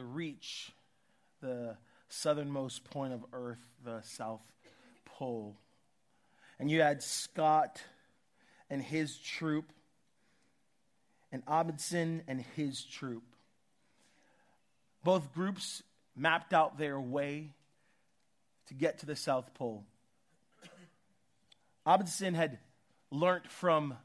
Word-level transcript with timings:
reach 0.00 0.72
the 1.40 1.76
southernmost 2.08 2.84
point 2.84 3.12
of 3.12 3.24
Earth, 3.32 3.62
the 3.84 4.00
South 4.02 4.42
Pole. 5.04 5.56
And 6.58 6.70
you 6.70 6.80
had 6.80 7.02
Scott 7.02 7.82
and 8.70 8.82
his 8.82 9.18
troop, 9.18 9.72
and 11.30 11.42
Amundsen 11.46 12.22
and 12.28 12.44
his 12.56 12.82
troop. 12.84 13.22
Both 15.04 15.34
groups 15.34 15.82
mapped 16.14 16.52
out 16.52 16.78
their 16.78 17.00
way 17.00 17.50
to 18.68 18.74
get 18.74 18.98
to 19.00 19.06
the 19.06 19.16
South 19.16 19.52
Pole. 19.54 19.84
Amundsen 21.84 22.34
had 22.34 22.58
learnt 23.10 23.50
from 23.50 23.96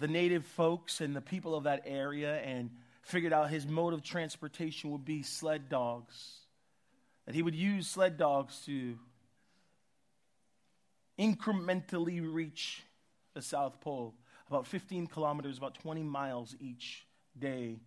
the 0.00 0.08
native 0.08 0.44
folks 0.44 1.00
and 1.00 1.14
the 1.14 1.20
people 1.20 1.54
of 1.54 1.64
that 1.64 1.82
area 1.86 2.40
and 2.40 2.70
figured 3.04 3.32
out 3.32 3.50
his 3.50 3.66
mode 3.66 3.92
of 3.92 4.02
transportation 4.02 4.90
would 4.90 5.04
be 5.04 5.22
sled 5.22 5.68
dogs. 5.68 6.38
That 7.26 7.34
he 7.34 7.42
would 7.42 7.54
use 7.54 7.86
sled 7.86 8.16
dogs 8.16 8.62
to 8.66 8.98
incrementally 11.18 12.20
reach 12.22 12.82
the 13.34 13.42
South 13.42 13.80
Pole, 13.80 14.14
about 14.48 14.66
15 14.66 15.06
kilometers, 15.06 15.58
about 15.58 15.74
20 15.74 16.02
miles 16.02 16.56
each 16.60 17.06
day, 17.38 17.78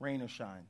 rain 0.00 0.22
or 0.22 0.28
shine. 0.28 0.66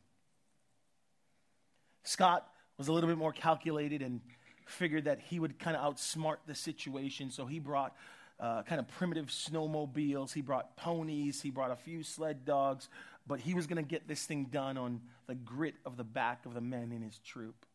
Scott 2.03 2.47
was 2.79 2.89
a 2.89 2.93
little 2.93 3.09
bit 3.09 3.19
more 3.19 3.33
calculated 3.33 4.01
and 4.01 4.21
figured 4.67 5.05
that 5.05 5.21
he 5.21 5.39
would 5.39 5.59
kind 5.59 5.77
of 5.77 5.95
outsmart 5.95 6.37
the 6.47 6.55
situation, 6.55 7.31
so 7.31 7.47
he 7.47 7.59
brought 7.59 7.95
uh, 8.39 8.63
kind 8.63 8.79
of 8.79 8.89
primitive 8.89 9.27
snowmobiles. 9.27 10.33
He 10.33 10.43
brought 10.43 10.77
ponies. 10.77 11.41
He 11.41 11.51
brought 11.51 11.71
a 11.71 11.77
few 11.77 12.03
sled 12.03 12.45
dogs. 12.45 12.89
But 13.27 13.41
he 13.41 13.55
was 13.55 13.67
going 13.67 13.83
to 13.83 13.89
get 13.89 14.07
this 14.07 14.25
thing 14.25 14.47
done 14.51 14.79
on 14.79 15.01
the 15.27 15.35
grit 15.35 15.75
of 15.85 15.97
the 15.97 16.05
back 16.05 16.47
of 16.47 16.55
the 16.55 16.61
men 16.61 16.93
in 16.93 17.03
his 17.03 17.19
troop. 17.19 17.67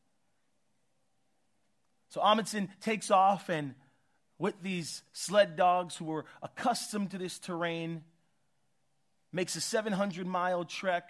So 2.10 2.22
Amundsen 2.22 2.70
takes 2.82 3.12
off, 3.12 3.50
and 3.50 3.76
with 4.38 4.56
these 4.62 5.02
sled 5.14 5.56
dogs 5.56 5.96
who 5.96 6.06
were 6.06 6.26
accustomed 6.42 7.12
to 7.12 7.18
this 7.18 7.40
terrain, 7.40 8.04
makes 9.32 9.56
a 9.56 9.62
700 9.62 10.28
mile 10.28 10.66
trek 10.66 11.10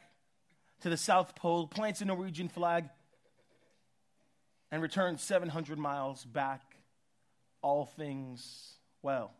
to 0.82 0.90
the 0.90 0.98
South 0.98 1.36
Pole, 1.36 1.68
plants 1.68 2.02
a 2.02 2.06
Norwegian 2.06 2.50
flag, 2.50 2.90
and 4.72 4.82
returns 4.82 5.22
700 5.22 5.78
miles 5.78 6.24
back, 6.24 6.62
all 7.62 7.86
things 7.86 8.74
well. 9.02 9.32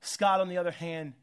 Scott, 0.00 0.40
on 0.40 0.48
the 0.48 0.58
other 0.58 0.70
hand, 0.70 1.14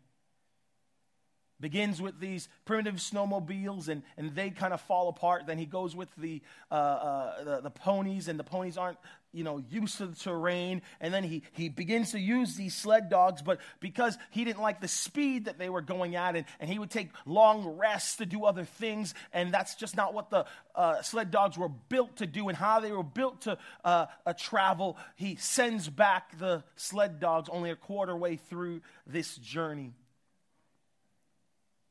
begins 1.60 2.02
with 2.02 2.20
these 2.20 2.48
primitive 2.66 2.96
snowmobiles 2.96 3.90
and, 3.90 4.04
and 4.18 4.36
they 4.36 4.50
kind 4.50 4.74
of 4.74 4.82
fall 4.82 5.10
apart. 5.10 5.46
Then 5.48 5.58
he 5.58 5.66
goes 5.66 5.96
with 5.96 6.10
the, 6.18 6.42
uh, 6.72 6.74
uh, 6.74 7.44
the, 7.44 7.62
the, 7.62 7.70
ponies, 7.70 8.28
and 8.28 8.40
the 8.40 8.44
ponies 8.44 8.78
aren't 8.78 8.98
you 9.32 9.44
know, 9.44 9.64
used 9.70 9.98
to 9.98 10.08
the 10.08 10.16
terrain. 10.16 10.82
And 11.00 11.14
then 11.14 11.24
he, 11.24 11.44
he 11.52 11.70
begins 11.70 12.12
to 12.12 12.20
use 12.20 12.56
these 12.56 12.76
sled 12.76 13.10
dogs, 13.10 13.42
but 13.42 13.60
because 13.80 14.18
he 14.32 14.44
didn't 14.44 14.62
like 14.62 14.82
the 14.82 14.88
speed 14.88 15.46
that 15.46 15.60
they 15.60 15.70
were 15.70 15.82
going 15.82 16.16
at, 16.16 16.36
and, 16.36 16.46
and 16.60 16.70
he 16.70 16.80
would 16.80 16.90
take 16.90 17.10
long 17.26 17.78
rests 17.78 18.18
to 18.18 18.26
do 18.26 18.46
other 18.46 18.66
things, 18.66 19.14
and 19.34 19.54
that's 19.54 19.76
just 19.76 19.96
not 19.96 20.14
what 20.14 20.30
the 20.30 20.46
uh, 20.76 21.02
sled 21.02 21.32
dogs 21.32 21.58
were 21.58 21.70
built 21.70 22.18
to 22.18 22.26
do 22.26 22.50
and 22.50 22.58
how 22.58 22.80
they 22.80 22.92
were 22.92 23.04
built 23.04 23.42
to 23.42 23.58
uh, 23.84 24.06
uh, 24.26 24.34
travel, 24.34 24.98
he 25.16 25.36
sends 25.36 25.90
back 25.90 26.38
the 26.40 26.64
sled 26.76 27.20
dogs 27.20 27.50
only 27.50 27.70
a 27.70 27.76
quarter 27.76 28.16
way 28.16 28.36
through 28.36 28.82
this 29.06 29.36
journey. 29.38 29.94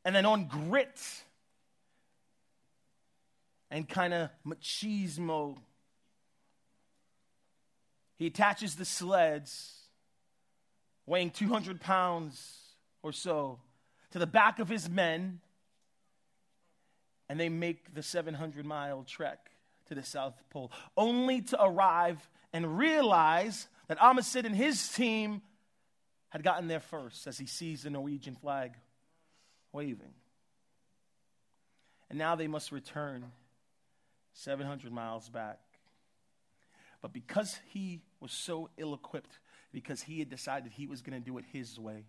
And 0.09 0.17
then 0.17 0.25
on 0.25 0.47
grit 0.47 0.99
and 3.71 3.87
kind 3.87 4.15
of 4.15 4.31
machismo 4.47 5.59
he 8.17 8.27
attaches 8.27 8.77
the 8.77 8.87
sleds, 8.87 9.75
weighing 11.05 11.29
200 11.29 11.83
pounds 11.83 12.57
or 13.03 13.13
so, 13.13 13.59
to 14.13 14.19
the 14.19 14.27
back 14.27 14.61
of 14.61 14.71
his 14.71 14.89
men, 14.89 15.41
and 17.29 17.39
they 17.39 17.51
make 17.51 17.93
the 17.93 18.03
700 18.03 18.65
mile 18.65 19.05
trek 19.07 19.51
to 19.89 19.95
the 19.95 20.03
South 20.03 20.43
Pole, 20.49 20.73
only 20.97 21.43
to 21.43 21.63
arrive 21.63 22.27
and 22.55 22.79
realize 22.79 23.69
that 23.89 23.99
Amundsen 24.01 24.47
and 24.47 24.57
his 24.57 24.89
team 24.89 25.43
had 26.31 26.43
gotten 26.43 26.67
there 26.67 26.81
first 26.81 27.27
as 27.27 27.37
he 27.37 27.45
sees 27.45 27.83
the 27.83 27.91
Norwegian 27.91 28.37
flag 28.37 28.73
waving. 29.79 30.15
And 32.11 32.19
now 32.19 32.35
they 32.35 32.49
must 32.49 32.73
return 32.73 33.27
700 34.33 34.93
miles 34.93 35.29
back. 35.29 35.61
But 37.01 37.13
because 37.13 37.61
he 37.69 38.01
was 38.19 38.33
so 38.33 38.71
ill 38.77 38.93
equipped, 38.93 39.39
because 39.73 40.03
he 40.03 40.19
had 40.19 40.29
decided 40.29 40.73
he 40.73 40.89
was 40.89 41.01
going 41.01 41.23
to 41.23 41.25
do 41.25 41.39
it 41.39 41.45
his 41.53 41.79
way, 41.79 42.07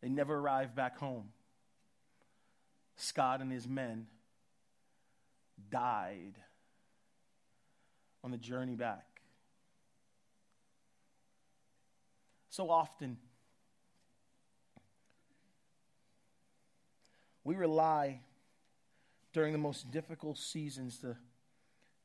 they 0.00 0.08
never 0.08 0.34
arrived 0.34 0.74
back 0.74 0.96
home. 0.96 1.28
Scott 2.96 3.42
and 3.42 3.52
his 3.52 3.68
men 3.68 4.06
died 5.70 6.36
on 8.24 8.30
the 8.30 8.38
journey 8.38 8.76
back. 8.76 9.20
So 12.48 12.70
often, 12.70 13.18
we 17.46 17.54
rely 17.54 18.18
during 19.32 19.52
the 19.52 19.58
most 19.58 19.92
difficult 19.92 20.36
seasons 20.36 20.98
the 20.98 21.14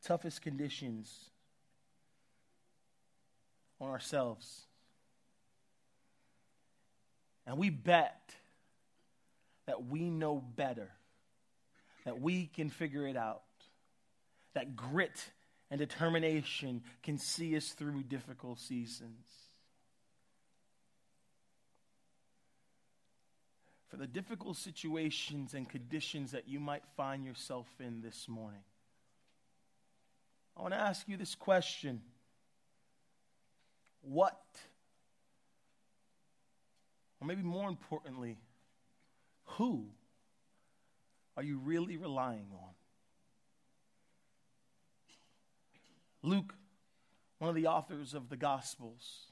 toughest 0.04 0.44
conditions 0.44 1.32
on 3.80 3.90
ourselves. 3.90 4.68
And 7.48 7.58
we 7.58 7.72
bet 7.72 8.36
that 9.66 9.88
we 9.88 10.12
know 10.12 10.44
better, 10.56 10.92
that 12.06 12.22
we 12.22 12.46
can 12.46 12.70
figure 12.70 13.08
it 13.08 13.18
out, 13.18 13.42
that 14.54 14.76
grit 14.76 15.32
and 15.72 15.80
determination 15.80 16.84
can 17.02 17.18
see 17.18 17.58
us 17.58 17.70
through 17.70 18.04
difficult 18.04 18.60
seasons. 18.60 19.26
For 23.92 23.98
the 23.98 24.08
difficult 24.08 24.56
situations 24.56 25.54
and 25.54 25.68
conditions 25.68 26.32
that 26.32 26.48
you 26.48 26.62
might 26.62 26.84
find 26.96 27.26
yourself 27.26 27.68
in 27.78 28.02
this 28.02 28.30
morning. 28.30 28.62
I 30.56 30.62
want 30.62 30.74
to 30.74 30.80
ask 30.80 31.10
you 31.10 31.18
this 31.18 31.36
question 31.36 32.02
What, 34.02 34.40
or 37.20 37.28
maybe 37.28 37.44
more 37.44 37.68
importantly, 37.68 38.38
who 39.44 39.88
are 41.36 41.44
you 41.44 41.58
really 41.58 41.98
relying 41.98 42.48
on? 42.54 42.70
Luke, 46.24 46.54
one 47.40 47.50
of 47.50 47.56
the 47.56 47.68
authors 47.68 48.14
of 48.14 48.30
the 48.30 48.38
Gospels, 48.38 49.26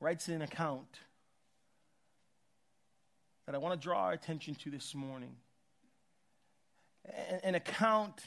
writes 0.00 0.28
an 0.28 0.40
account 0.40 1.00
that 3.46 3.54
I 3.54 3.58
want 3.58 3.80
to 3.80 3.82
draw 3.82 4.04
our 4.04 4.12
attention 4.12 4.54
to 4.56 4.70
this 4.70 4.94
morning 4.94 5.36
an 7.42 7.54
account 7.54 8.18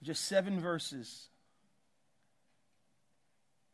of 0.00 0.06
just 0.06 0.26
seven 0.26 0.60
verses 0.60 1.28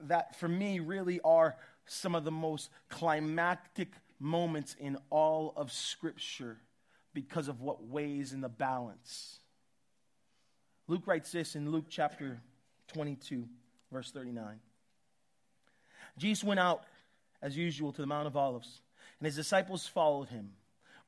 that, 0.00 0.36
for 0.36 0.48
me, 0.48 0.80
really 0.80 1.20
are 1.22 1.56
some 1.86 2.14
of 2.14 2.24
the 2.24 2.30
most 2.30 2.70
climactic 2.88 3.92
moments 4.18 4.74
in 4.78 4.96
all 5.10 5.52
of 5.56 5.70
Scripture 5.72 6.58
because 7.12 7.48
of 7.48 7.60
what 7.60 7.84
weighs 7.84 8.32
in 8.32 8.40
the 8.40 8.48
balance. 8.48 9.40
Luke 10.88 11.06
writes 11.06 11.32
this 11.32 11.54
in 11.54 11.70
Luke 11.70 11.86
chapter 11.88 12.40
22, 12.94 13.46
verse 13.92 14.10
39. 14.10 14.60
Jesus 16.18 16.44
went 16.44 16.60
out, 16.60 16.84
as 17.40 17.56
usual, 17.56 17.92
to 17.92 18.00
the 18.00 18.06
Mount 18.06 18.26
of 18.26 18.36
Olives, 18.36 18.81
and 19.22 19.26
his 19.26 19.36
disciples 19.36 19.86
followed 19.86 20.30
him. 20.30 20.50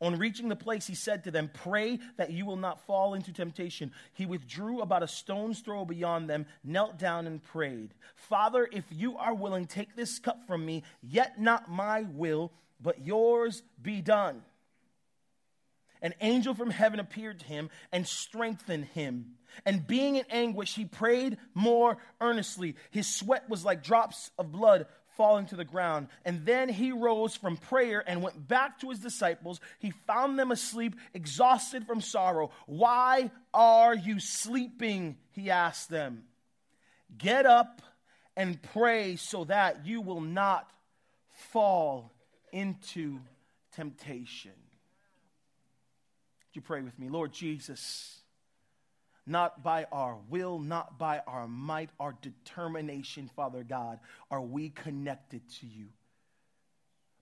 On 0.00 0.20
reaching 0.20 0.48
the 0.48 0.54
place, 0.54 0.86
he 0.86 0.94
said 0.94 1.24
to 1.24 1.32
them, 1.32 1.50
Pray 1.52 1.98
that 2.16 2.30
you 2.30 2.46
will 2.46 2.54
not 2.54 2.86
fall 2.86 3.14
into 3.14 3.32
temptation. 3.32 3.90
He 4.12 4.24
withdrew 4.24 4.82
about 4.82 5.02
a 5.02 5.08
stone's 5.08 5.58
throw 5.58 5.84
beyond 5.84 6.30
them, 6.30 6.46
knelt 6.62 6.96
down, 6.96 7.26
and 7.26 7.42
prayed, 7.42 7.92
Father, 8.14 8.68
if 8.70 8.84
you 8.92 9.16
are 9.18 9.34
willing, 9.34 9.66
take 9.66 9.96
this 9.96 10.20
cup 10.20 10.46
from 10.46 10.64
me, 10.64 10.84
yet 11.02 11.40
not 11.40 11.68
my 11.68 12.02
will, 12.02 12.52
but 12.80 13.04
yours 13.04 13.64
be 13.82 14.00
done. 14.00 14.42
an 16.00 16.14
angel 16.20 16.54
from 16.54 16.70
heaven 16.70 17.00
appeared 17.00 17.40
to 17.40 17.46
him 17.46 17.68
and 17.90 18.06
strengthened 18.06 18.84
him. 18.84 19.34
And 19.66 19.86
being 19.86 20.16
in 20.16 20.24
anguish, 20.30 20.74
he 20.76 20.84
prayed 20.84 21.38
more 21.52 21.96
earnestly. 22.20 22.76
His 22.92 23.08
sweat 23.08 23.48
was 23.48 23.64
like 23.64 23.82
drops 23.82 24.30
of 24.38 24.52
blood 24.52 24.86
falling 25.16 25.46
to 25.46 25.56
the 25.56 25.64
ground. 25.64 26.08
And 26.24 26.44
then 26.44 26.68
he 26.68 26.92
rose 26.92 27.36
from 27.36 27.56
prayer 27.56 28.02
and 28.06 28.22
went 28.22 28.48
back 28.48 28.80
to 28.80 28.90
his 28.90 28.98
disciples. 28.98 29.60
He 29.78 29.92
found 30.06 30.38
them 30.38 30.50
asleep, 30.50 30.96
exhausted 31.12 31.86
from 31.86 32.00
sorrow. 32.00 32.50
Why 32.66 33.30
are 33.52 33.94
you 33.94 34.20
sleeping? 34.20 35.16
He 35.32 35.50
asked 35.50 35.88
them. 35.88 36.24
Get 37.16 37.46
up 37.46 37.82
and 38.36 38.60
pray 38.74 39.16
so 39.16 39.44
that 39.44 39.86
you 39.86 40.00
will 40.00 40.20
not 40.20 40.70
fall 41.50 42.12
into 42.52 43.20
temptation. 43.74 44.52
Would 44.52 46.54
you 46.54 46.62
pray 46.62 46.82
with 46.82 46.98
me? 46.98 47.08
Lord 47.08 47.32
Jesus, 47.32 48.20
not 49.26 49.62
by 49.62 49.86
our 49.90 50.18
will, 50.28 50.58
not 50.58 50.98
by 50.98 51.20
our 51.26 51.48
might, 51.48 51.90
our 51.98 52.14
determination, 52.20 53.30
Father 53.34 53.62
God, 53.62 53.98
are 54.30 54.42
we 54.42 54.70
connected 54.70 55.42
to 55.60 55.66
you. 55.66 55.86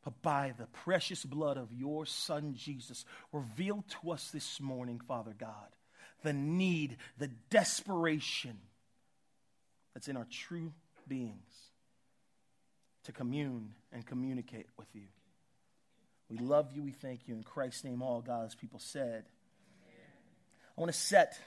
But 0.05 0.21
by 0.21 0.55
the 0.59 0.67
precious 0.67 1.25
blood 1.25 1.57
of 1.57 1.73
your 1.73 2.07
Son 2.07 2.55
Jesus, 2.57 3.05
reveal 3.33 3.85
to 4.03 4.11
us 4.11 4.31
this 4.31 4.61
morning, 4.61 5.01
Father 5.07 5.35
God, 5.39 5.69
the 6.25 6.33
need, 6.33 6.97
the 7.19 7.31
desperation 7.51 8.59
that's 9.95 10.09
in 10.09 10.17
our 10.17 10.27
true 10.29 10.73
beings 11.07 11.71
to 13.05 13.13
commune 13.13 13.75
and 13.93 14.05
communicate 14.05 14.67
with 14.77 14.89
you. 14.93 15.07
We 16.29 16.39
love 16.39 16.73
you. 16.73 16.83
We 16.83 16.93
thank 16.93 17.29
you. 17.29 17.35
In 17.35 17.43
Christ's 17.43 17.85
name, 17.85 18.03
all 18.03 18.23
God's 18.23 18.55
people 18.55 18.79
said. 18.81 19.25
I 20.77 20.81
want 20.81 20.93
to 20.93 20.99
set 20.99 21.39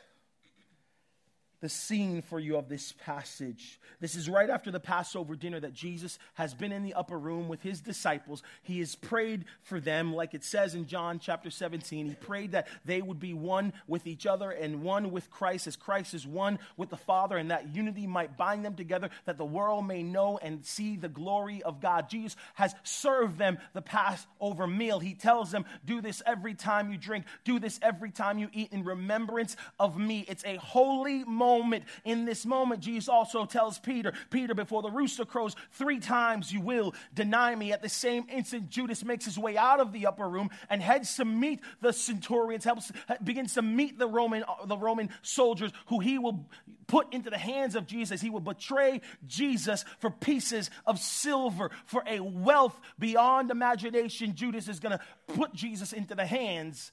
the 1.61 1.69
scene 1.69 2.21
for 2.21 2.39
you 2.39 2.57
of 2.57 2.69
this 2.69 2.93
passage. 3.05 3.79
This 3.99 4.15
is 4.15 4.29
right 4.29 4.49
after 4.49 4.71
the 4.71 4.79
Passover 4.79 5.35
dinner 5.35 5.59
that 5.59 5.73
Jesus 5.73 6.19
has 6.35 6.53
been 6.53 6.71
in 6.71 6.83
the 6.83 6.93
upper 6.93 7.17
room 7.17 7.47
with 7.47 7.61
his 7.61 7.81
disciples. 7.81 8.43
He 8.61 8.79
has 8.79 8.95
prayed 8.95 9.45
for 9.63 9.79
them, 9.79 10.13
like 10.13 10.33
it 10.33 10.43
says 10.43 10.75
in 10.75 10.85
John 10.85 11.19
chapter 11.19 11.49
17. 11.49 12.07
He 12.07 12.15
prayed 12.15 12.51
that 12.51 12.67
they 12.83 13.01
would 13.01 13.19
be 13.19 13.33
one 13.33 13.73
with 13.87 14.05
each 14.05 14.25
other 14.25 14.51
and 14.51 14.83
one 14.83 15.11
with 15.11 15.29
Christ, 15.31 15.67
as 15.67 15.75
Christ 15.75 16.13
is 16.13 16.27
one 16.27 16.59
with 16.77 16.89
the 16.89 16.97
Father, 16.97 17.37
and 17.37 17.51
that 17.51 17.73
unity 17.73 18.05
might 18.05 18.37
bind 18.37 18.65
them 18.65 18.75
together, 18.75 19.09
that 19.25 19.37
the 19.37 19.45
world 19.45 19.87
may 19.87 20.03
know 20.03 20.37
and 20.41 20.65
see 20.65 20.97
the 20.97 21.09
glory 21.09 21.63
of 21.63 21.81
God. 21.81 22.09
Jesus 22.09 22.35
has 22.55 22.75
served 22.83 23.37
them 23.37 23.57
the 23.73 23.81
Passover 23.81 24.67
meal. 24.67 24.99
He 24.99 25.13
tells 25.13 25.51
them, 25.51 25.65
Do 25.85 26.01
this 26.01 26.21
every 26.25 26.53
time 26.53 26.91
you 26.91 26.97
drink, 26.97 27.25
do 27.43 27.59
this 27.59 27.79
every 27.81 28.11
time 28.11 28.39
you 28.39 28.49
eat 28.53 28.73
in 28.73 28.83
remembrance 28.83 29.55
of 29.79 29.97
me. 29.97 30.25
It's 30.27 30.43
a 30.45 30.57
holy 30.57 31.23
moment 31.23 31.54
moment. 31.59 31.85
In 32.03 32.25
this 32.25 32.45
moment, 32.45 32.81
Jesus 32.81 33.09
also 33.09 33.45
tells 33.45 33.79
Peter, 33.79 34.13
Peter, 34.29 34.53
before 34.53 34.81
the 34.81 34.91
rooster 34.91 35.25
crows, 35.25 35.55
three 35.71 35.99
times 35.99 36.51
you 36.51 36.61
will 36.61 36.93
deny 37.13 37.55
me. 37.55 37.71
At 37.71 37.81
the 37.81 37.89
same 37.89 38.25
instant, 38.29 38.69
Judas 38.69 39.03
makes 39.03 39.25
his 39.25 39.37
way 39.37 39.57
out 39.57 39.79
of 39.79 39.91
the 39.91 40.07
upper 40.07 40.27
room 40.27 40.49
and 40.69 40.81
heads 40.81 41.15
to 41.15 41.25
meet 41.25 41.61
the 41.81 41.93
centurions, 41.93 42.63
helps, 42.63 42.91
uh, 43.09 43.15
begins 43.23 43.53
to 43.53 43.61
meet 43.61 43.97
the 43.97 44.07
Roman, 44.07 44.43
uh, 44.43 44.65
the 44.65 44.77
Roman 44.77 45.09
soldiers 45.21 45.71
who 45.87 45.99
he 45.99 46.17
will 46.17 46.47
put 46.87 47.13
into 47.13 47.29
the 47.29 47.37
hands 47.37 47.75
of 47.75 47.87
Jesus. 47.87 48.21
He 48.21 48.29
will 48.29 48.39
betray 48.39 49.01
Jesus 49.25 49.85
for 49.99 50.09
pieces 50.09 50.69
of 50.85 50.99
silver, 50.99 51.71
for 51.85 52.03
a 52.05 52.19
wealth 52.19 52.79
beyond 52.99 53.51
imagination. 53.51 54.35
Judas 54.35 54.67
is 54.67 54.79
going 54.79 54.97
to 54.97 55.03
put 55.33 55.53
Jesus 55.53 55.93
into 55.93 56.15
the 56.15 56.25
hands 56.25 56.91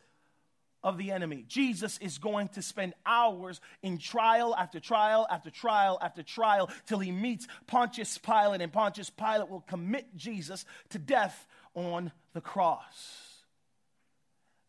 of 0.82 0.98
the 0.98 1.12
enemy. 1.12 1.44
Jesus 1.46 1.98
is 1.98 2.18
going 2.18 2.48
to 2.48 2.62
spend 2.62 2.94
hours 3.06 3.60
in 3.82 3.98
trial 3.98 4.54
after 4.56 4.80
trial 4.80 5.26
after 5.30 5.50
trial 5.50 5.98
after 6.00 6.22
trial 6.22 6.70
till 6.86 6.98
he 6.98 7.12
meets 7.12 7.46
Pontius 7.66 8.18
Pilate, 8.18 8.60
and 8.60 8.72
Pontius 8.72 9.10
Pilate 9.10 9.48
will 9.48 9.60
commit 9.60 10.16
Jesus 10.16 10.64
to 10.90 10.98
death 10.98 11.46
on 11.74 12.12
the 12.32 12.40
cross. 12.40 13.28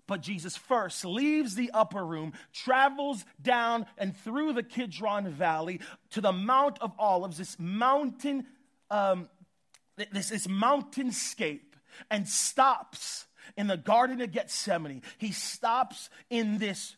But 0.06 0.21
Jesus 0.21 0.57
first 0.57 1.06
leaves 1.06 1.56
the 1.56 1.71
upper 1.74 2.06
room, 2.06 2.33
travels 2.51 3.24
down 3.42 3.86
and 3.98 4.16
through 4.16 4.54
the 4.54 4.63
Kidron 4.63 5.30
Valley 5.30 5.80
to 6.12 6.21
the 6.21 6.33
Mount 6.33 6.77
of 6.81 6.92
Olives, 7.00 7.38
this 7.38 7.57
mountain, 7.57 8.45
um, 8.92 9.30
this, 10.12 10.30
this 10.30 10.48
mountainscape, 10.48 11.62
and 12.12 12.27
stops 12.27 13.25
in 13.57 13.68
the 13.68 13.78
Garden 13.78 14.22
of 14.22 14.31
Gethsemane, 14.31 15.01
he 15.18 15.31
stops 15.31 16.10
in 16.30 16.57
this 16.57 16.95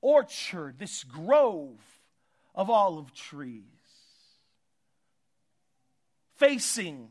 orchard, 0.00 0.78
this 0.78 1.04
grove 1.04 1.78
of 2.54 2.70
olive 2.70 3.12
trees, 3.14 3.62
facing 6.36 7.10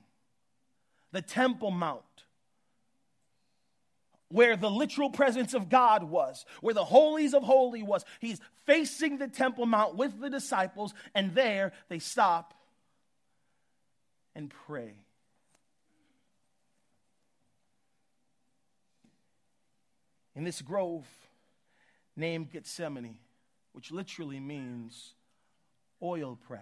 the 1.12 1.22
Temple 1.22 1.72
Mount, 1.72 2.04
where 4.30 4.58
the 4.58 4.70
literal 4.70 5.10
presence 5.10 5.54
of 5.54 5.70
God 5.70 6.04
was, 6.04 6.46
where 6.62 6.74
the 6.74 6.84
holies 6.84 7.34
of 7.34 7.44
holy 7.44 7.82
was. 7.82 8.04
He's 8.20 8.42
facing 8.66 9.18
the 9.18 9.30
Temple 9.30 9.66
Mount 9.66 9.96
with 9.96 10.20
the 10.20 10.30
disciples, 10.30 10.94
and 11.16 11.34
there 11.34 11.72
they 11.88 12.00
stop 12.00 12.54
and 14.36 14.50
pray. 14.50 14.94
In 20.38 20.44
this 20.44 20.62
grove 20.62 21.08
named 22.16 22.52
Gethsemane, 22.52 23.18
which 23.74 23.92
literally 23.92 24.40
means 24.40 25.16
oil 26.02 26.38
press. 26.48 26.62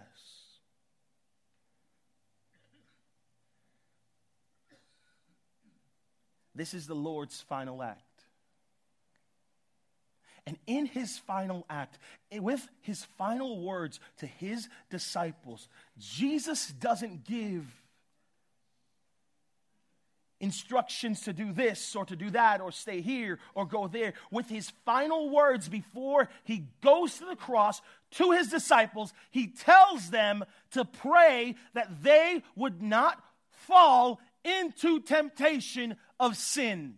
This 6.54 6.72
is 6.72 6.86
the 6.86 6.94
Lord's 6.94 7.42
final 7.42 7.82
act. 7.82 8.00
And 10.46 10.56
in 10.66 10.86
his 10.86 11.18
final 11.18 11.66
act, 11.68 11.98
eh, 12.32 12.38
with 12.38 12.66
his 12.80 13.04
final 13.18 13.60
words 13.60 14.00
to 14.18 14.26
his 14.26 14.70
disciples, 14.88 15.68
Jesus 15.98 16.68
doesn't 16.68 17.24
give 17.24 17.66
instructions 20.40 21.22
to 21.22 21.32
do 21.32 21.52
this 21.52 21.96
or 21.96 22.04
to 22.04 22.16
do 22.16 22.30
that 22.30 22.60
or 22.60 22.70
stay 22.70 23.00
here 23.00 23.38
or 23.54 23.64
go 23.64 23.88
there. 23.88 24.14
With 24.30 24.48
his 24.48 24.70
final 24.84 25.30
words 25.30 25.68
before 25.68 26.28
he 26.44 26.66
goes 26.82 27.18
to 27.18 27.24
the 27.24 27.36
cross 27.36 27.80
to 28.12 28.32
his 28.32 28.48
disciples, 28.48 29.12
he 29.30 29.48
tells 29.48 30.10
them 30.10 30.44
to 30.72 30.84
pray 30.84 31.56
that 31.74 32.02
they 32.02 32.42
would 32.54 32.82
not 32.82 33.22
fall 33.50 34.20
into 34.44 35.00
temptation 35.00 35.96
of 36.20 36.36
sin. 36.36 36.96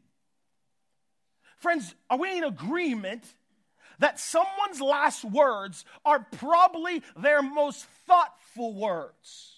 Friends, 1.58 1.94
are 2.08 2.18
we 2.18 2.36
in 2.38 2.44
agreement 2.44 3.24
that 3.98 4.20
someone's 4.20 4.80
last 4.80 5.24
words 5.24 5.84
are 6.04 6.26
probably 6.38 7.02
their 7.16 7.42
most 7.42 7.84
thoughtful 8.06 8.74
words? 8.74 9.57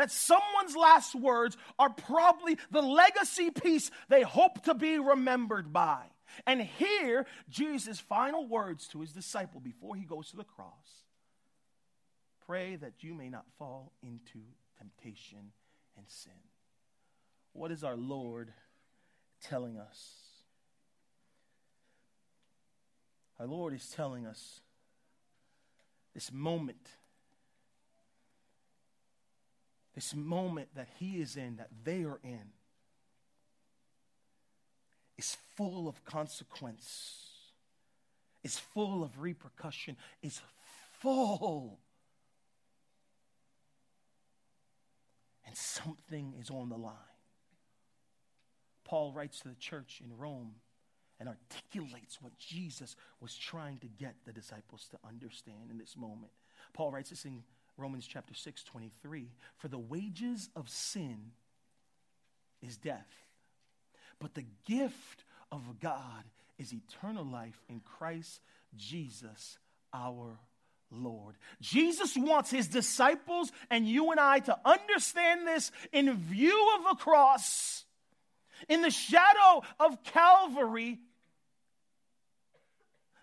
That 0.00 0.10
someone's 0.10 0.74
last 0.74 1.14
words 1.14 1.58
are 1.78 1.90
probably 1.90 2.56
the 2.70 2.80
legacy 2.80 3.50
piece 3.50 3.90
they 4.08 4.22
hope 4.22 4.64
to 4.64 4.72
be 4.72 4.98
remembered 4.98 5.74
by. 5.74 6.04
And 6.46 6.62
here, 6.62 7.26
Jesus' 7.50 8.00
final 8.00 8.46
words 8.46 8.88
to 8.88 9.02
his 9.02 9.12
disciple 9.12 9.60
before 9.60 9.96
he 9.96 10.04
goes 10.04 10.30
to 10.30 10.36
the 10.36 10.44
cross 10.44 11.04
pray 12.46 12.74
that 12.76 13.04
you 13.04 13.14
may 13.14 13.28
not 13.28 13.44
fall 13.58 13.92
into 14.02 14.40
temptation 14.76 15.52
and 15.96 16.06
sin. 16.08 16.32
What 17.52 17.70
is 17.70 17.84
our 17.84 17.96
Lord 17.96 18.52
telling 19.40 19.78
us? 19.78 20.14
Our 23.38 23.46
Lord 23.46 23.72
is 23.74 23.86
telling 23.90 24.26
us 24.26 24.60
this 26.12 26.32
moment 26.32 26.88
this 29.94 30.14
moment 30.14 30.68
that 30.74 30.88
he 30.98 31.20
is 31.20 31.36
in, 31.36 31.56
that 31.56 31.70
they 31.84 32.04
are 32.04 32.20
in, 32.22 32.52
is 35.18 35.36
full 35.56 35.88
of 35.88 36.04
consequence, 36.04 37.26
is 38.42 38.58
full 38.58 39.02
of 39.02 39.20
repercussion, 39.20 39.96
is 40.22 40.40
full. 41.00 41.80
And 45.46 45.56
something 45.56 46.34
is 46.40 46.50
on 46.50 46.68
the 46.68 46.76
line. 46.76 46.94
Paul 48.84 49.12
writes 49.12 49.40
to 49.40 49.48
the 49.48 49.54
church 49.56 50.00
in 50.04 50.16
Rome 50.16 50.54
and 51.18 51.28
articulates 51.28 52.22
what 52.22 52.38
Jesus 52.38 52.96
was 53.20 53.36
trying 53.36 53.78
to 53.78 53.86
get 53.86 54.14
the 54.24 54.32
disciples 54.32 54.88
to 54.90 54.98
understand 55.06 55.70
in 55.70 55.76
this 55.78 55.96
moment. 55.96 56.32
Paul 56.72 56.90
writes 56.90 57.10
this 57.10 57.24
in 57.24 57.42
Romans 57.80 58.06
chapter 58.06 58.34
6, 58.34 58.62
23. 58.64 59.30
For 59.56 59.68
the 59.68 59.78
wages 59.78 60.50
of 60.54 60.68
sin 60.68 61.32
is 62.62 62.76
death, 62.76 63.08
but 64.20 64.34
the 64.34 64.44
gift 64.66 65.24
of 65.50 65.80
God 65.80 66.24
is 66.58 66.74
eternal 66.74 67.24
life 67.24 67.60
in 67.68 67.80
Christ 67.80 68.42
Jesus 68.76 69.58
our 69.94 70.38
Lord. 70.90 71.36
Jesus 71.60 72.16
wants 72.16 72.50
his 72.50 72.68
disciples 72.68 73.50
and 73.70 73.88
you 73.88 74.10
and 74.10 74.20
I 74.20 74.40
to 74.40 74.58
understand 74.64 75.46
this 75.46 75.72
in 75.92 76.14
view 76.16 76.76
of 76.78 76.84
the 76.90 77.02
cross. 77.02 77.84
In 78.68 78.82
the 78.82 78.90
shadow 78.90 79.62
of 79.78 80.02
Calvary, 80.04 80.98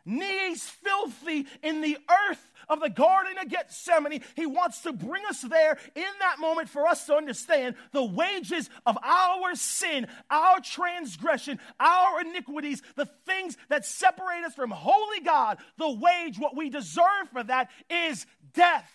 knees 0.07 0.63
filthy 0.63 1.45
in 1.61 1.81
the 1.81 1.97
earth 2.29 2.51
of 2.69 2.79
the 2.79 2.89
Garden 2.89 3.37
of 3.37 3.49
Gethsemane. 3.49 4.21
He 4.35 4.45
wants 4.45 4.81
to 4.81 4.93
bring 4.93 5.23
us 5.25 5.41
there 5.41 5.77
in 5.95 6.03
that 6.19 6.39
moment 6.39 6.69
for 6.69 6.87
us 6.87 7.05
to 7.05 7.15
understand 7.15 7.75
the 7.91 8.03
wages 8.03 8.69
of 8.85 8.97
our 9.03 9.55
sin, 9.55 10.07
our 10.29 10.59
transgression, 10.61 11.59
our 11.79 12.21
iniquities, 12.21 12.81
the 12.95 13.09
things 13.25 13.57
that 13.69 13.85
separate 13.85 14.43
us 14.45 14.55
from 14.55 14.71
holy 14.71 15.19
God. 15.19 15.59
The 15.77 15.91
wage, 15.91 16.39
what 16.39 16.55
we 16.55 16.69
deserve 16.69 17.29
for 17.31 17.43
that, 17.43 17.69
is 17.89 18.25
death. 18.53 18.89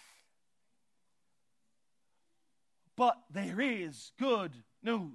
But 2.96 3.16
there 3.30 3.60
is 3.60 4.12
good 4.18 4.52
news. 4.82 5.12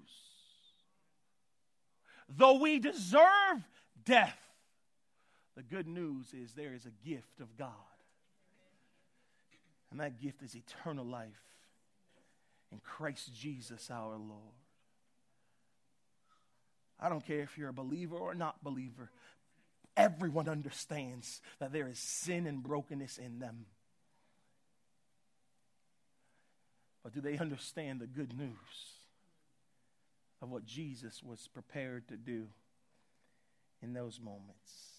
Though 2.29 2.59
we 2.59 2.79
deserve 2.79 3.67
death, 4.03 4.37
the 5.57 5.63
good 5.63 5.87
news 5.87 6.33
is 6.33 6.53
there 6.53 6.75
is 6.75 6.85
a 6.85 7.09
gift 7.09 7.41
of 7.41 7.57
God. 7.57 7.71
And 9.89 9.99
that 9.99 10.21
gift 10.21 10.43
is 10.43 10.55
eternal 10.55 11.03
life 11.03 11.41
in 12.71 12.79
Christ 12.79 13.33
Jesus 13.33 13.89
our 13.89 14.17
Lord. 14.17 14.53
I 16.99 17.09
don't 17.09 17.25
care 17.25 17.39
if 17.39 17.57
you're 17.57 17.69
a 17.69 17.73
believer 17.73 18.15
or 18.15 18.35
not 18.35 18.63
believer. 18.63 19.09
Everyone 19.95 20.47
understands 20.47 21.41
that 21.57 21.73
there 21.73 21.87
is 21.87 21.97
sin 21.97 22.45
and 22.45 22.61
brokenness 22.61 23.17
in 23.17 23.39
them. 23.39 23.65
But 27.03 27.13
do 27.13 27.21
they 27.21 27.39
understand 27.39 27.99
the 27.99 28.05
good 28.05 28.37
news 28.37 28.51
of 30.39 30.51
what 30.51 30.67
Jesus 30.67 31.23
was 31.23 31.47
prepared 31.51 32.07
to 32.09 32.15
do 32.15 32.45
in 33.81 33.93
those 33.93 34.19
moments? 34.19 34.96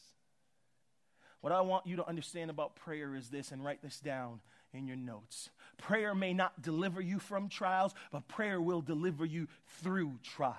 What 1.41 1.53
I 1.53 1.61
want 1.61 1.87
you 1.87 1.97
to 1.97 2.09
understand 2.09 2.51
about 2.51 2.77
prayer 2.77 3.15
is 3.15 3.29
this, 3.29 3.53
and 3.53 3.65
write 3.65 3.83
this 3.83 4.01
down 4.01 4.41
in 4.73 4.87
your 4.87 4.97
notes. 4.97 5.51
Prayer 5.77 6.15
may 6.15 6.33
not 6.33 6.61
deliver 6.61 7.01
you 7.01 7.19
from 7.19 7.49
trials, 7.49 7.95
but 8.11 8.27
prayer 8.29 8.61
will 8.61 8.81
deliver 8.81 9.25
you 9.25 9.47
through 9.83 10.19
trials. 10.23 10.59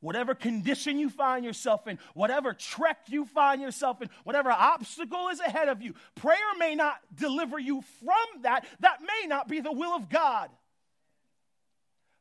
Whatever 0.00 0.34
condition 0.34 0.98
you 0.98 1.10
find 1.10 1.44
yourself 1.44 1.86
in, 1.86 1.98
whatever 2.14 2.54
trek 2.54 3.00
you 3.08 3.26
find 3.26 3.60
yourself 3.60 4.00
in, 4.00 4.08
whatever 4.24 4.50
obstacle 4.50 5.28
is 5.28 5.40
ahead 5.40 5.68
of 5.68 5.82
you, 5.82 5.94
prayer 6.14 6.38
may 6.58 6.74
not 6.74 6.96
deliver 7.14 7.58
you 7.58 7.82
from 8.02 8.42
that. 8.42 8.64
That 8.80 9.00
may 9.02 9.26
not 9.26 9.46
be 9.46 9.60
the 9.60 9.72
will 9.72 9.94
of 9.94 10.08
God. 10.08 10.48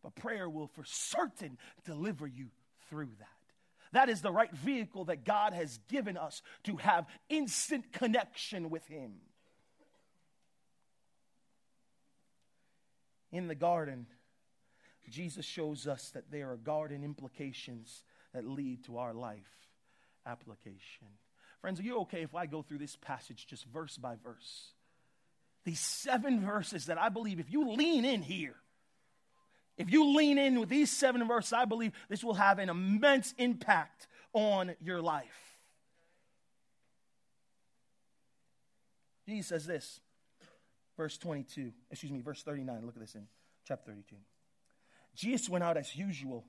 But 0.04 0.16
prayer 0.16 0.50
will 0.50 0.68
for 0.68 0.84
certain 0.84 1.58
deliver 1.86 2.28
you 2.28 2.48
through 2.90 3.12
that. 3.20 3.28
That 3.92 4.10
is 4.10 4.22
the 4.22 4.32
right 4.32 4.52
vehicle 4.52 5.06
that 5.06 5.26
God 5.26 5.54
has 5.54 5.80
given 5.88 6.16
us 6.18 6.42
to 6.64 6.78
have 6.78 7.08
instant 7.28 7.92
connection 7.92 8.70
with 8.70 8.86
Him. 8.88 9.14
In 13.32 13.48
the 13.48 13.56
garden, 13.56 14.08
Jesus 15.10 15.46
shows 15.46 15.88
us 15.88 16.10
that 16.12 16.32
there 16.32 16.52
are 16.52 16.58
garden 16.58 17.04
implications 17.04 18.04
that 18.34 18.46
lead 18.46 18.84
to 18.86 18.98
our 18.98 19.14
life 19.14 19.70
application. 20.26 21.08
Friends, 21.62 21.80
are 21.80 21.84
you 21.84 22.00
okay 22.02 22.22
if 22.22 22.36
I 22.36 22.46
go 22.46 22.62
through 22.62 22.78
this 22.78 22.96
passage 22.96 23.48
just 23.48 23.66
verse 23.66 23.98
by 23.98 24.16
verse? 24.24 24.72
These 25.66 25.80
seven 25.80 26.46
verses 26.46 26.86
that 26.86 26.98
I 26.98 27.10
believe, 27.10 27.40
if 27.40 27.52
you 27.52 27.72
lean 27.72 28.06
in 28.06 28.22
here, 28.22 28.56
if 29.80 29.90
you 29.90 30.16
lean 30.16 30.38
in 30.38 30.60
with 30.60 30.68
these 30.68 30.92
seven 30.92 31.26
verses, 31.26 31.54
I 31.54 31.64
believe 31.64 31.94
this 32.10 32.24
will 32.24 32.34
have 32.34 32.60
an 32.60 32.70
immense 32.70 33.34
impact 33.38 34.08
on 34.34 34.76
your 34.82 35.02
life. 35.02 35.58
Jesus 39.26 39.48
says 39.48 39.66
this, 39.66 40.02
verse 40.98 41.18
22, 41.18 41.72
excuse 41.90 42.12
me, 42.12 42.20
verse 42.20 42.44
39. 42.44 42.86
Look 42.86 42.96
at 42.96 43.02
this 43.02 43.16
in 43.16 43.26
chapter 43.66 43.92
32. 43.92 44.18
Jesus 45.16 45.48
went 45.48 45.64
out 45.64 45.78
as 45.78 45.96
usual 45.96 46.44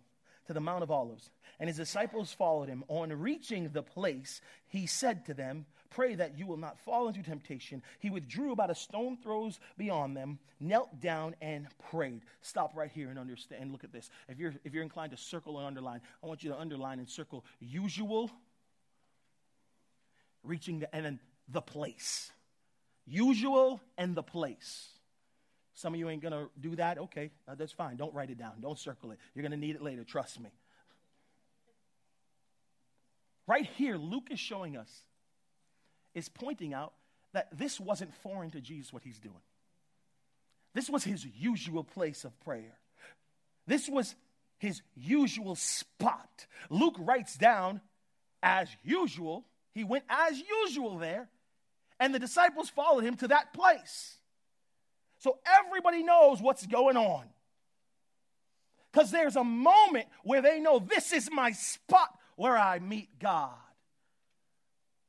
to 0.51 0.55
the 0.55 0.61
Mount 0.61 0.83
of 0.83 0.91
Olives, 0.91 1.31
and 1.61 1.69
his 1.69 1.77
disciples 1.77 2.33
followed 2.33 2.69
him. 2.69 2.83
On 2.89 3.13
reaching 3.13 3.69
the 3.69 3.85
place, 3.85 4.41
he 4.67 4.85
said 4.85 5.25
to 5.27 5.33
them, 5.33 5.65
Pray 5.91 6.17
that 6.17 6.37
you 6.37 6.45
will 6.45 6.57
not 6.57 6.77
fall 6.81 7.07
into 7.07 7.23
temptation. 7.23 7.85
He 8.01 8.11
withdrew 8.11 8.51
about 8.51 8.69
a 8.69 8.75
stone 8.75 9.17
throws 9.17 9.61
beyond 9.79 10.17
them, 10.17 10.41
knelt 10.59 11.01
down, 11.01 11.37
and 11.41 11.69
prayed. 11.89 12.23
Stop 12.43 12.73
right 12.75 12.91
here 12.91 13.11
and 13.11 13.19
understand. 13.19 13.63
And 13.63 13.71
look 13.71 13.85
at 13.85 13.93
this. 13.93 14.11
If 14.29 14.41
you're, 14.41 14.53
if 14.65 14.75
you're 14.75 14.83
inclined 14.83 15.13
to 15.13 15.17
circle 15.17 15.59
and 15.59 15.69
underline, 15.69 16.01
I 16.21 16.27
want 16.27 16.43
you 16.43 16.51
to 16.51 16.59
underline 16.59 16.99
and 16.99 17.09
circle 17.09 17.45
usual, 17.61 18.29
reaching 20.43 20.81
the, 20.81 20.93
and 20.93 21.05
then 21.05 21.21
the 21.49 21.63
place. 21.63 22.33
Usual 23.07 23.81
and 23.97 24.17
the 24.17 24.25
place. 24.25 24.89
Some 25.75 25.95
of 25.95 26.01
you 26.01 26.09
ain't 26.09 26.23
going 26.23 26.33
to 26.33 26.51
do 26.61 26.77
that. 26.77 26.99
Okay, 26.99 27.31
uh, 27.49 27.55
that's 27.55 27.73
fine. 27.73 27.97
Don't 27.97 28.15
write 28.15 28.31
it 28.31 28.39
down. 28.39 28.55
Don't 28.61 28.79
circle 28.79 29.13
it. 29.13 29.19
You're 29.35 29.43
going 29.43 29.53
to 29.53 29.57
need 29.57 29.77
it 29.77 29.83
later. 29.83 30.05
Trust 30.05 30.41
me. 30.41 30.51
Right 33.47 33.67
here, 33.77 33.97
Luke 33.97 34.29
is 34.31 34.39
showing 34.39 34.77
us 34.77 34.91
is 36.15 36.29
pointing 36.29 36.75
out 36.75 36.93
that 37.33 37.49
this 37.57 37.79
wasn't 37.79 38.15
foreign 38.23 38.51
to 38.51 38.61
Jesus 38.61 38.93
what 38.93 39.03
he's 39.03 39.19
doing. 39.19 39.35
This 40.75 40.89
was 40.89 41.05
his 41.05 41.25
usual 41.25 41.85
place 41.85 42.25
of 42.25 42.39
prayer. 42.41 42.79
This 43.67 43.89
was 43.89 44.15
his 44.59 44.83
usual 44.95 45.55
spot. 45.55 46.47
Luke 46.69 46.97
writes 46.99 47.37
down, 47.37 47.81
as 48.43 48.69
usual, 48.83 49.45
he 49.73 49.85
went 49.85 50.05
as 50.09 50.41
usual 50.63 50.99
there, 50.99 51.29
and 51.99 52.15
the 52.15 52.19
disciples 52.19 52.71
followed 52.71 53.05
him 53.05 53.17
to 53.17 53.29
that 53.29 53.53
place. 53.53 54.20
So 55.21 55.39
everybody 55.47 56.03
knows 56.03 56.41
what's 56.41 56.67
going 56.67 56.97
on. 56.97 57.25
Because 58.91 59.11
there's 59.11 59.37
a 59.37 59.45
moment 59.45 60.07
where 60.25 60.43
they 60.43 60.59
know 60.59 60.81
this 60.81 61.13
is 61.13 61.31
my 61.31 61.53
spot 61.53 62.09
where 62.37 62.57
I 62.57 62.81
meet 62.81 63.19
God. 63.19 63.55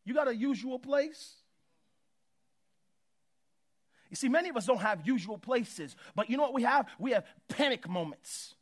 You 0.05 0.13
got 0.13 0.27
a 0.27 0.35
usual 0.35 0.77
place? 0.77 1.35
You 4.09 4.17
see, 4.17 4.27
many 4.27 4.49
of 4.49 4.57
us 4.57 4.65
don't 4.65 4.81
have 4.81 5.07
usual 5.07 5.37
places, 5.37 5.95
but 6.15 6.29
you 6.29 6.35
know 6.35 6.43
what 6.43 6.53
we 6.53 6.63
have? 6.63 6.87
We 6.99 7.11
have 7.11 7.25
panic 7.47 7.87
moments. 7.87 8.55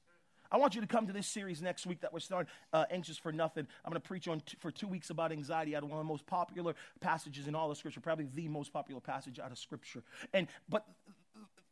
I 0.51 0.57
want 0.57 0.75
you 0.75 0.81
to 0.81 0.87
come 0.87 1.07
to 1.07 1.13
this 1.13 1.27
series 1.27 1.61
next 1.61 1.87
week 1.87 2.01
that 2.01 2.13
we're 2.13 2.19
starting, 2.19 2.51
uh, 2.73 2.85
Anxious 2.91 3.17
for 3.17 3.31
Nothing. 3.31 3.67
I'm 3.83 3.91
going 3.91 4.01
to 4.01 4.07
preach 4.07 4.27
on 4.27 4.41
t- 4.41 4.57
for 4.59 4.71
two 4.71 4.87
weeks 4.87 5.09
about 5.09 5.31
anxiety 5.31 5.75
out 5.75 5.83
of 5.83 5.89
one 5.89 5.99
of 5.99 6.05
the 6.05 6.09
most 6.09 6.25
popular 6.25 6.75
passages 7.01 7.47
in 7.47 7.55
all 7.55 7.69
of 7.69 7.77
Scripture, 7.77 7.99
probably 7.99 8.27
the 8.33 8.47
most 8.47 8.71
popular 8.71 9.01
passage 9.01 9.39
out 9.39 9.51
of 9.51 9.57
Scripture. 9.57 10.03
And 10.33 10.47
but 10.67 10.85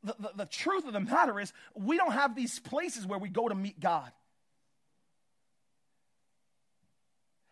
the, 0.08 0.16
the, 0.20 0.32
the 0.38 0.46
truth 0.46 0.86
of 0.86 0.94
the 0.94 1.00
matter 1.00 1.40
is, 1.40 1.54
we 1.76 1.98
don't 1.98 2.14
have 2.14 2.36
these 2.36 2.60
places 2.60 3.06
where 3.06 3.20
we 3.20 3.30
go 3.30 3.48
to 3.48 3.56
meet 3.56 3.80
God. 3.80 4.12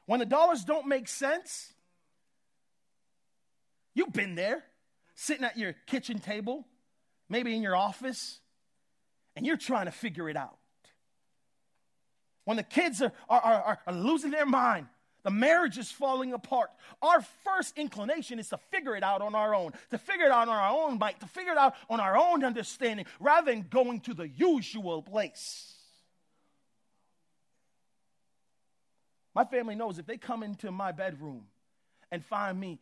When 0.05 0.19
the 0.19 0.25
dollars 0.25 0.63
don't 0.63 0.88
make 0.88 1.07
sense, 1.07 1.74
You've 3.95 4.13
been 4.13 4.35
there, 4.35 4.63
sitting 5.15 5.45
at 5.45 5.57
your 5.57 5.74
kitchen 5.88 6.19
table, 6.19 6.67
maybe 7.29 7.55
in 7.55 7.63
your 7.63 7.77
office, 7.77 8.39
and 9.35 9.45
you're 9.45 9.57
trying 9.57 9.85
to 9.85 9.91
figure 9.91 10.29
it 10.29 10.35
out. 10.35 10.57
When 12.43 12.57
the 12.57 12.63
kids 12.63 13.01
are, 13.01 13.13
are, 13.29 13.41
are, 13.41 13.79
are 13.88 13.93
losing 13.93 14.31
their 14.31 14.45
mind, 14.45 14.88
the 15.25 15.32
marriage 15.32 15.79
is 15.79 15.91
falling 15.91 16.34
apart. 16.34 16.70
Our 17.01 17.20
first 17.44 17.79
inclination 17.79 18.38
is 18.38 18.50
to 18.50 18.60
figure 18.70 18.96
it 18.96 19.01
out 19.01 19.24
on 19.24 19.34
our 19.34 19.55
own, 19.55 19.72
to 19.89 19.98
figure 19.98 20.27
it 20.27 20.32
out 20.32 20.48
on 20.48 20.55
our 20.55 20.70
own 20.70 21.00
might, 21.00 21.20
to 21.20 21.25
figure 21.25 21.51
it 21.51 21.58
out 21.58 21.74
on 21.89 22.00
our 22.00 22.15
own 22.15 22.44
understanding, 22.44 23.08
rather 23.20 23.51
than 23.51 23.65
going 23.67 24.01
to 24.01 24.13
the 24.13 24.29
usual 24.29 25.01
place. 25.01 25.74
My 29.34 29.46
family 29.46 29.74
knows 29.74 29.98
if 29.98 30.05
they 30.05 30.17
come 30.17 30.44
into 30.44 30.72
my 30.72 30.91
bedroom 30.91 31.46
and 32.12 32.24
find 32.24 32.60
me 32.60 32.77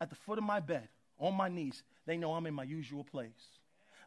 at 0.00 0.08
the 0.08 0.16
foot 0.16 0.38
of 0.38 0.44
my 0.44 0.60
bed, 0.60 0.88
on 1.18 1.34
my 1.34 1.48
knees, 1.48 1.82
they 2.06 2.16
know 2.16 2.34
I'm 2.34 2.46
in 2.46 2.54
my 2.54 2.62
usual 2.62 3.02
place. 3.02 3.58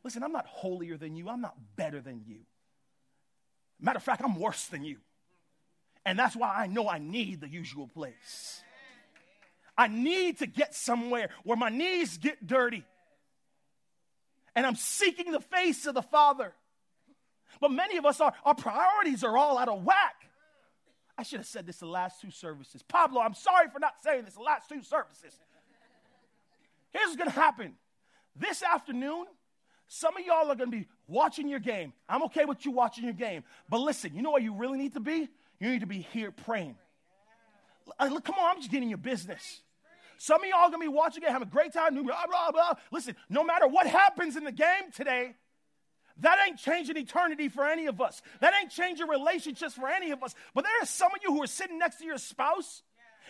Listen, 0.01 0.23
I'm 0.23 0.31
not 0.31 0.45
holier 0.45 0.95
than 0.95 1.17
you, 1.17 1.27
I'm 1.27 1.41
not 1.41 1.57
better 1.75 1.99
than 1.99 2.21
you. 2.25 2.37
Matter 3.81 3.97
of 3.97 4.03
fact, 4.03 4.21
I'm 4.23 4.39
worse 4.39 4.67
than 4.67 4.85
you. 4.85 4.95
And 6.05 6.17
that's 6.17 6.35
why 6.35 6.53
I 6.55 6.67
know 6.67 6.89
I 6.89 6.97
need 6.97 7.41
the 7.41 7.49
usual 7.49 7.87
place. 7.87 8.61
I 9.77 9.87
need 9.87 10.39
to 10.39 10.47
get 10.47 10.75
somewhere 10.75 11.29
where 11.43 11.57
my 11.57 11.69
knees 11.69 12.17
get 12.17 12.45
dirty. 12.45 12.83
And 14.55 14.65
I'm 14.65 14.75
seeking 14.75 15.31
the 15.31 15.39
face 15.39 15.85
of 15.85 15.93
the 15.93 16.01
Father. 16.01 16.53
But 17.59 17.71
many 17.71 17.97
of 17.97 18.05
us, 18.05 18.19
are, 18.19 18.33
our 18.43 18.55
priorities 18.55 19.23
are 19.23 19.37
all 19.37 19.57
out 19.57 19.69
of 19.69 19.83
whack. 19.83 20.15
I 21.17 21.23
should 21.23 21.39
have 21.39 21.47
said 21.47 21.65
this 21.65 21.77
the 21.77 21.85
last 21.85 22.19
two 22.19 22.31
services. 22.31 22.81
Pablo, 22.81 23.21
I'm 23.21 23.33
sorry 23.33 23.67
for 23.71 23.79
not 23.79 23.93
saying 24.03 24.25
this 24.25 24.33
the 24.33 24.41
last 24.41 24.67
two 24.69 24.81
services. 24.81 25.33
Here's 26.91 27.15
what's 27.15 27.23
to 27.23 27.29
happen. 27.29 27.75
This 28.35 28.63
afternoon, 28.63 29.25
some 29.87 30.17
of 30.17 30.25
y'all 30.25 30.49
are 30.51 30.55
to 30.55 30.67
be 30.67 30.87
watching 31.07 31.47
your 31.47 31.59
game. 31.59 31.93
I'm 32.07 32.23
okay 32.23 32.45
with 32.45 32.65
you 32.65 32.71
watching 32.71 33.03
your 33.03 33.13
game. 33.13 33.43
But 33.69 33.79
listen, 33.81 34.15
you 34.15 34.21
know 34.21 34.31
where 34.31 34.41
you 34.41 34.55
really 34.55 34.77
need 34.77 34.93
to 34.93 34.99
be? 34.99 35.29
You 35.61 35.69
need 35.69 35.81
to 35.81 35.87
be 35.87 35.99
here 36.11 36.31
praying. 36.31 36.75
Uh, 37.99 38.19
come 38.19 38.35
on, 38.39 38.49
I'm 38.49 38.57
just 38.57 38.71
getting 38.71 38.89
your 38.89 38.97
business. 38.97 39.61
Some 40.17 40.43
of 40.43 40.49
y'all 40.49 40.71
to 40.71 40.77
be 40.79 40.87
watching 40.87 41.21
it, 41.21 41.29
having 41.29 41.47
a 41.47 41.51
great 41.51 41.71
time. 41.71 41.93
Blah, 41.93 42.25
blah, 42.25 42.51
blah. 42.51 42.73
Listen, 42.91 43.15
no 43.29 43.43
matter 43.43 43.67
what 43.67 43.85
happens 43.85 44.35
in 44.35 44.43
the 44.43 44.51
game 44.51 44.91
today, 44.95 45.35
that 46.17 46.39
ain't 46.47 46.57
changing 46.57 46.97
eternity 46.97 47.47
for 47.47 47.65
any 47.65 47.85
of 47.85 48.01
us. 48.01 48.23
That 48.39 48.53
ain't 48.59 48.71
changing 48.71 49.07
relationships 49.07 49.75
for 49.75 49.87
any 49.87 50.09
of 50.09 50.23
us. 50.23 50.33
But 50.55 50.63
there 50.63 50.81
are 50.81 50.85
some 50.87 51.11
of 51.13 51.21
you 51.23 51.31
who 51.31 51.43
are 51.43 51.47
sitting 51.47 51.77
next 51.77 51.97
to 51.97 52.05
your 52.05 52.17
spouse 52.17 52.81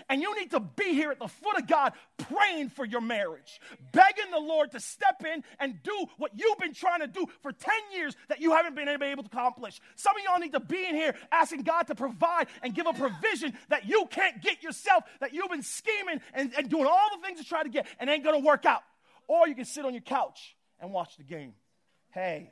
and 0.10 0.22
you 0.22 0.36
need 0.36 0.52
to 0.52 0.60
be 0.60 0.94
here 0.94 1.12
at 1.12 1.20
the 1.20 1.28
foot 1.28 1.58
of 1.58 1.68
God 1.68 1.94
praying 2.18 2.70
for 2.70 2.86
your 2.86 3.02
marriage, 3.02 3.60
begging 3.92 4.32
the 4.32 4.40
Lord 4.40 4.72
to 4.72 4.80
step 4.80 5.24
in 5.26 5.44
and 5.60 5.82
do 5.84 6.06
what 6.18 6.32
you've 6.36 6.58
been 6.58 6.74
trying 6.74 7.02
to 7.02 7.08
do 7.08 7.26
for 7.42 7.52
10 7.52 7.74
years 7.94 8.16
that 8.30 8.40
you 8.42 8.52
haven't 8.52 8.76
been 8.76 8.88
able 8.88 9.24
to 9.24 9.28
accomplish. 9.28 9.80
Some 9.96 10.16
of 10.16 10.24
y'all 10.24 10.40
need 10.40 10.54
to 10.54 10.60
be 10.60 10.86
in 10.86 10.96
here 10.96 11.16
asking 11.32 11.64
God 11.64 11.84
to 11.88 11.96
provide 11.96 12.48
and 12.62 12.74
give 12.74 12.88
a 12.88 12.94
provision 12.94 13.54
that 13.70 13.88
you 13.88 14.06
can't 14.10 14.42
get 14.42 14.64
yourself, 14.64 15.04
that 15.20 15.34
you've 15.34 15.50
been 15.50 15.64
scheming 15.64 16.22
and, 16.34 16.52
and 16.58 16.70
doing 16.70 16.86
all 16.86 17.10
the 17.16 17.26
things 17.26 17.40
to 17.40 17.46
try 17.46 17.64
to 17.64 17.70
get 17.70 17.88
and 18.00 18.10
ain't 18.10 18.24
gonna 18.24 18.40
work 18.40 18.66
out. 18.66 18.84
Or 19.28 19.48
you 19.48 19.56
can 19.56 19.66
sit 19.66 19.86
on 19.86 19.94
your 19.94 20.02
couch 20.02 20.56
and 20.80 20.92
watch 20.92 21.18
the 21.18 21.24
game. 21.24 21.54
Hey, 22.12 22.52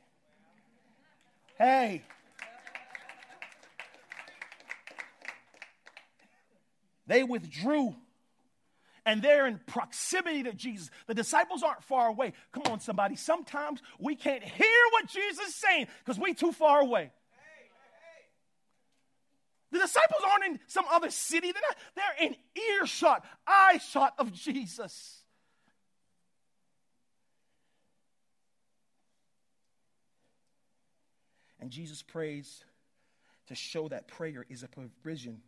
hey. 1.57 2.03
They 7.09 7.23
withdrew 7.23 7.95
and 9.03 9.23
they're 9.23 9.47
in 9.47 9.59
proximity 9.65 10.43
to 10.43 10.53
Jesus. 10.53 10.91
The 11.07 11.15
disciples 11.15 11.63
aren't 11.63 11.83
far 11.83 12.07
away. 12.07 12.33
Come 12.51 12.71
on, 12.71 12.79
somebody. 12.79 13.15
Sometimes 13.15 13.81
we 13.97 14.15
can't 14.15 14.43
hear 14.43 14.83
what 14.91 15.07
Jesus 15.07 15.47
is 15.47 15.55
saying 15.55 15.87
because 16.05 16.19
we're 16.19 16.35
too 16.35 16.51
far 16.51 16.81
away. 16.81 17.11
The 19.71 19.79
disciples 19.79 20.21
aren't 20.31 20.45
in 20.45 20.59
some 20.67 20.85
other 20.91 21.09
city. 21.09 21.51
They're, 21.51 21.61
not, 21.67 21.77
they're 21.95 22.27
in 22.27 22.35
earshot, 22.79 23.25
eye 23.47 23.79
shot 23.89 24.13
of 24.19 24.31
Jesus. 24.31 25.23
And 31.59 31.71
Jesus 31.71 32.03
prays 32.03 32.63
to 33.47 33.55
show 33.55 33.87
that 33.87 34.07
prayer 34.07 34.45
is 34.47 34.61
a 34.61 34.67
provision 34.67 35.41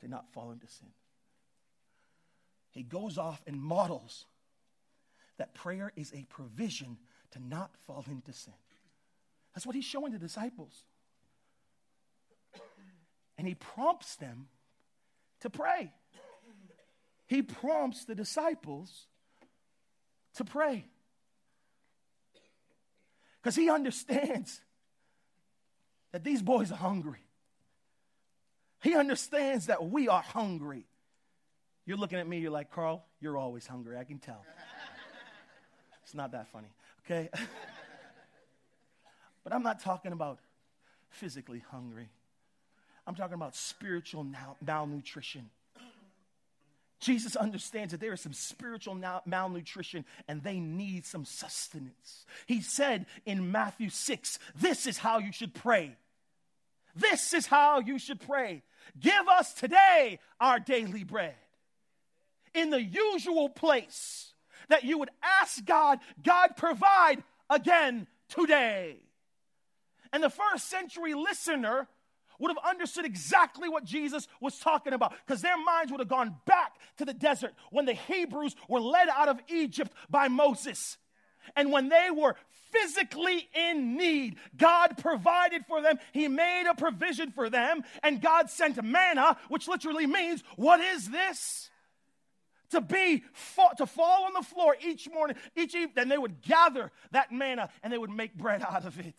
to 0.00 0.08
not 0.08 0.32
fall 0.32 0.50
into 0.50 0.66
sin. 0.68 0.88
He 2.70 2.82
goes 2.82 3.18
off 3.18 3.42
and 3.46 3.60
models 3.60 4.26
that 5.38 5.54
prayer 5.54 5.92
is 5.96 6.12
a 6.14 6.24
provision 6.24 6.98
to 7.32 7.40
not 7.40 7.70
fall 7.86 8.04
into 8.10 8.32
sin. 8.32 8.54
That's 9.54 9.66
what 9.66 9.74
he's 9.74 9.84
showing 9.84 10.12
the 10.12 10.18
disciples. 10.18 10.84
And 13.36 13.48
he 13.48 13.54
prompts 13.54 14.16
them 14.16 14.48
to 15.40 15.50
pray. 15.50 15.92
He 17.26 17.42
prompts 17.42 18.04
the 18.04 18.14
disciples 18.14 19.06
to 20.34 20.44
pray. 20.44 20.84
Because 23.40 23.56
he 23.56 23.70
understands 23.70 24.60
that 26.12 26.24
these 26.24 26.42
boys 26.42 26.70
are 26.70 26.76
hungry. 26.76 27.24
He 28.82 28.94
understands 28.94 29.66
that 29.66 29.90
we 29.90 30.08
are 30.08 30.22
hungry. 30.22 30.86
You're 31.84 31.98
looking 31.98 32.18
at 32.18 32.26
me, 32.26 32.38
you're 32.38 32.50
like, 32.50 32.70
Carl, 32.70 33.04
you're 33.20 33.36
always 33.36 33.66
hungry. 33.66 33.98
I 33.98 34.04
can 34.04 34.18
tell. 34.18 34.42
it's 36.04 36.14
not 36.14 36.32
that 36.32 36.48
funny, 36.48 36.68
okay? 37.04 37.28
but 39.44 39.52
I'm 39.52 39.62
not 39.62 39.80
talking 39.80 40.12
about 40.12 40.38
physically 41.08 41.62
hungry, 41.70 42.08
I'm 43.06 43.14
talking 43.14 43.34
about 43.34 43.56
spiritual 43.56 44.26
malnutrition. 44.64 45.50
Jesus 47.00 47.34
understands 47.34 47.92
that 47.92 48.00
there 48.00 48.12
is 48.12 48.20
some 48.20 48.34
spiritual 48.34 48.94
malnutrition 49.24 50.04
and 50.28 50.42
they 50.42 50.60
need 50.60 51.06
some 51.06 51.24
sustenance. 51.24 52.26
He 52.46 52.60
said 52.60 53.06
in 53.24 53.50
Matthew 53.50 53.88
6, 53.88 54.38
This 54.54 54.86
is 54.86 54.98
how 54.98 55.18
you 55.18 55.32
should 55.32 55.54
pray. 55.54 55.96
This 56.94 57.32
is 57.32 57.46
how 57.46 57.80
you 57.80 57.98
should 57.98 58.20
pray. 58.20 58.62
Give 58.98 59.28
us 59.28 59.52
today 59.52 60.18
our 60.40 60.58
daily 60.58 61.04
bread. 61.04 61.34
In 62.54 62.70
the 62.70 62.82
usual 62.82 63.48
place 63.48 64.32
that 64.68 64.84
you 64.84 64.98
would 64.98 65.10
ask 65.22 65.64
God, 65.64 65.98
God 66.22 66.56
provide 66.56 67.22
again 67.48 68.06
today. 68.28 68.96
And 70.12 70.22
the 70.22 70.30
first 70.30 70.68
century 70.68 71.14
listener 71.14 71.86
would 72.40 72.50
have 72.50 72.70
understood 72.70 73.04
exactly 73.04 73.68
what 73.68 73.84
Jesus 73.84 74.26
was 74.40 74.58
talking 74.58 74.92
about 74.92 75.12
because 75.26 75.42
their 75.42 75.58
minds 75.62 75.92
would 75.92 76.00
have 76.00 76.08
gone 76.08 76.34
back 76.46 76.74
to 76.96 77.04
the 77.04 77.14
desert 77.14 77.52
when 77.70 77.84
the 77.84 77.92
Hebrews 77.92 78.56
were 78.68 78.80
led 78.80 79.08
out 79.08 79.28
of 79.28 79.38
Egypt 79.48 79.92
by 80.08 80.28
Moses. 80.28 80.96
And 81.54 81.70
when 81.70 81.88
they 81.88 82.08
were 82.10 82.36
physically 82.72 83.48
in 83.54 83.96
need, 83.96 84.36
God 84.56 84.96
provided 84.98 85.64
for 85.66 85.82
them. 85.82 85.98
He 86.12 86.28
made 86.28 86.66
a 86.68 86.74
provision 86.74 87.30
for 87.30 87.50
them, 87.50 87.82
and 88.02 88.20
God 88.20 88.50
sent 88.50 88.82
manna, 88.82 89.36
which 89.48 89.68
literally 89.68 90.06
means, 90.06 90.42
What 90.56 90.80
is 90.80 91.08
this? 91.10 91.70
To 92.70 92.80
be 92.80 93.24
to 93.78 93.86
fall 93.86 94.26
on 94.26 94.32
the 94.32 94.42
floor 94.42 94.76
each 94.80 95.10
morning, 95.10 95.36
each 95.56 95.74
evening, 95.74 95.92
then 95.96 96.08
they 96.08 96.18
would 96.18 96.40
gather 96.40 96.92
that 97.10 97.32
manna 97.32 97.68
and 97.82 97.92
they 97.92 97.98
would 97.98 98.10
make 98.10 98.34
bread 98.34 98.62
out 98.62 98.84
of 98.84 98.96
it. 99.00 99.16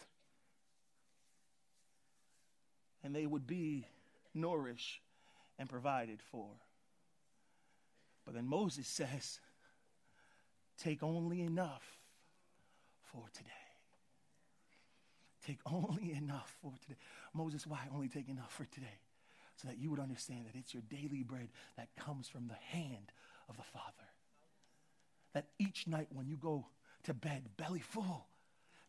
And 3.03 3.13
they 3.13 3.25
would 3.25 3.45
be 3.45 3.85
nourished 4.33 5.01
and 5.59 5.67
provided 5.67 6.21
for. 6.31 6.47
But 8.25 8.35
then 8.35 8.47
Moses 8.47 8.87
says, 8.87 9.39
Take 10.77 11.03
only 11.03 11.41
enough 11.41 12.00
for 13.11 13.25
today. 13.33 13.49
Take 15.45 15.59
only 15.65 16.13
enough 16.13 16.55
for 16.61 16.73
today. 16.81 16.97
Moses, 17.33 17.65
why 17.65 17.79
only 17.93 18.07
take 18.07 18.29
enough 18.29 18.53
for 18.53 18.65
today? 18.65 18.99
So 19.57 19.67
that 19.67 19.77
you 19.79 19.89
would 19.89 19.99
understand 19.99 20.45
that 20.45 20.57
it's 20.57 20.73
your 20.73 20.83
daily 20.89 21.23
bread 21.23 21.49
that 21.77 21.89
comes 21.95 22.27
from 22.27 22.47
the 22.47 22.77
hand 22.77 23.11
of 23.49 23.57
the 23.57 23.63
Father. 23.63 24.07
That 25.33 25.47
each 25.59 25.87
night 25.87 26.07
when 26.11 26.27
you 26.27 26.37
go 26.37 26.67
to 27.03 27.13
bed 27.13 27.43
belly 27.57 27.79
full, 27.79 28.25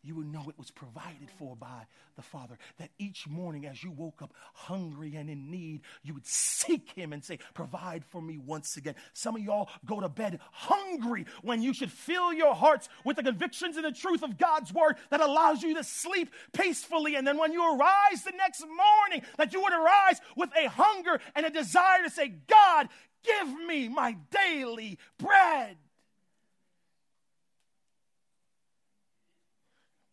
you 0.03 0.15
would 0.15 0.31
know 0.31 0.45
it 0.49 0.57
was 0.57 0.69
provided 0.69 1.29
for 1.37 1.55
by 1.55 1.87
the 2.15 2.21
Father. 2.21 2.57
That 2.77 2.89
each 2.99 3.27
morning 3.27 3.65
as 3.65 3.83
you 3.83 3.91
woke 3.91 4.21
up 4.21 4.33
hungry 4.53 5.15
and 5.15 5.29
in 5.29 5.49
need, 5.49 5.81
you 6.03 6.13
would 6.13 6.25
seek 6.25 6.91
Him 6.91 7.13
and 7.13 7.23
say, 7.23 7.39
Provide 7.53 8.03
for 8.03 8.21
me 8.21 8.37
once 8.37 8.75
again. 8.75 8.95
Some 9.13 9.35
of 9.37 9.41
y'all 9.41 9.69
go 9.85 10.01
to 10.01 10.09
bed 10.09 10.39
hungry 10.51 11.25
when 11.41 11.61
you 11.61 11.73
should 11.73 11.91
fill 11.91 12.33
your 12.33 12.53
hearts 12.53 12.89
with 13.05 13.15
the 13.15 13.23
convictions 13.23 13.77
and 13.77 13.85
the 13.85 13.91
truth 13.91 14.23
of 14.23 14.37
God's 14.37 14.73
Word 14.73 14.97
that 15.09 15.21
allows 15.21 15.63
you 15.63 15.73
to 15.75 15.83
sleep 15.83 16.29
peacefully. 16.51 17.15
And 17.15 17.25
then 17.25 17.37
when 17.37 17.53
you 17.53 17.63
arise 17.63 18.23
the 18.25 18.33
next 18.37 18.61
morning, 18.61 19.25
that 19.37 19.53
you 19.53 19.61
would 19.61 19.73
arise 19.73 20.19
with 20.35 20.49
a 20.57 20.67
hunger 20.67 21.21
and 21.33 21.45
a 21.45 21.49
desire 21.49 22.03
to 22.03 22.09
say, 22.09 22.33
God, 22.47 22.89
give 23.23 23.47
me 23.67 23.87
my 23.87 24.17
daily 24.31 24.99
bread. 25.17 25.77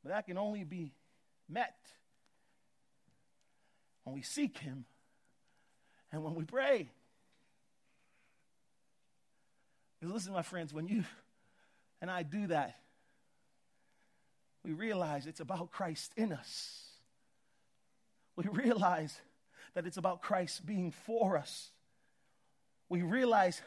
But 0.02 0.10
that 0.10 0.26
can 0.26 0.38
only 0.38 0.64
be 0.64 0.92
met 1.48 1.76
when 4.04 4.14
we 4.14 4.22
seek 4.22 4.58
Him 4.58 4.84
and 6.12 6.24
when 6.24 6.34
we 6.34 6.44
pray. 6.44 6.88
Because 9.98 10.14
listen, 10.14 10.32
my 10.32 10.42
friends, 10.42 10.72
when 10.72 10.88
you 10.88 11.04
and 12.00 12.10
I 12.10 12.22
do 12.22 12.46
that, 12.46 12.76
we 14.64 14.72
realize 14.72 15.26
it's 15.26 15.40
about 15.40 15.70
Christ 15.70 16.12
in 16.16 16.32
us. 16.32 16.86
We 18.36 18.44
realize 18.50 19.18
that 19.74 19.86
it's 19.86 19.96
about 19.96 20.22
Christ 20.22 20.64
being 20.64 20.90
for 20.90 21.36
us. 21.36 21.70
We 22.88 23.02
realize 23.02 23.60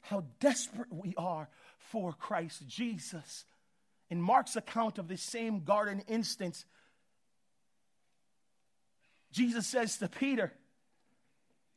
how 0.00 0.24
desperate 0.40 0.92
we 0.92 1.14
are 1.16 1.48
for 1.90 2.12
Christ 2.12 2.66
Jesus 2.66 3.44
in 4.12 4.20
Mark's 4.20 4.56
account 4.56 4.98
of 4.98 5.08
this 5.08 5.22
same 5.22 5.64
garden 5.64 6.02
instance, 6.06 6.66
Jesus 9.32 9.66
says 9.66 9.96
to 9.96 10.08
Peter 10.08 10.52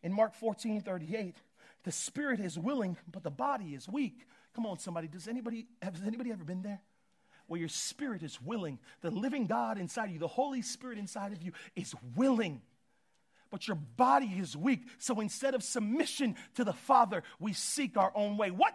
in 0.04 0.12
Mark 0.12 0.36
14 0.36 0.82
38, 0.82 1.38
the 1.86 1.94
spirit 1.94 2.42
is 2.42 2.60
willing, 2.60 2.98
but 3.10 3.24
the 3.24 3.32
body 3.32 3.74
is 3.74 3.88
weak. 3.88 4.28
Come 4.54 4.66
on, 4.66 4.80
somebody. 4.80 5.08
Does 5.08 5.30
anybody 5.30 5.68
has 5.82 5.94
anybody 6.06 6.30
ever 6.34 6.44
been 6.44 6.62
there? 6.62 6.82
Where 7.48 7.58
your 7.58 7.70
spirit 7.70 8.22
is 8.22 8.42
willing, 8.42 8.80
the 9.00 9.12
living 9.12 9.48
God 9.48 9.78
inside 9.78 10.08
of 10.08 10.12
you, 10.12 10.20
the 10.20 10.28
Holy 10.28 10.62
Spirit 10.62 10.98
inside 10.98 11.32
of 11.32 11.42
you 11.42 11.54
is 11.74 11.96
willing, 12.18 12.62
but 13.50 13.66
your 13.66 13.78
body 13.78 14.26
is 14.26 14.58
weak. 14.58 14.82
So 14.98 15.22
instead 15.22 15.56
of 15.56 15.64
submission 15.64 16.36
to 16.56 16.66
the 16.66 16.74
Father, 16.74 17.24
we 17.40 17.54
seek 17.54 17.96
our 17.96 18.12
own 18.14 18.36
way. 18.36 18.52
What 18.52 18.74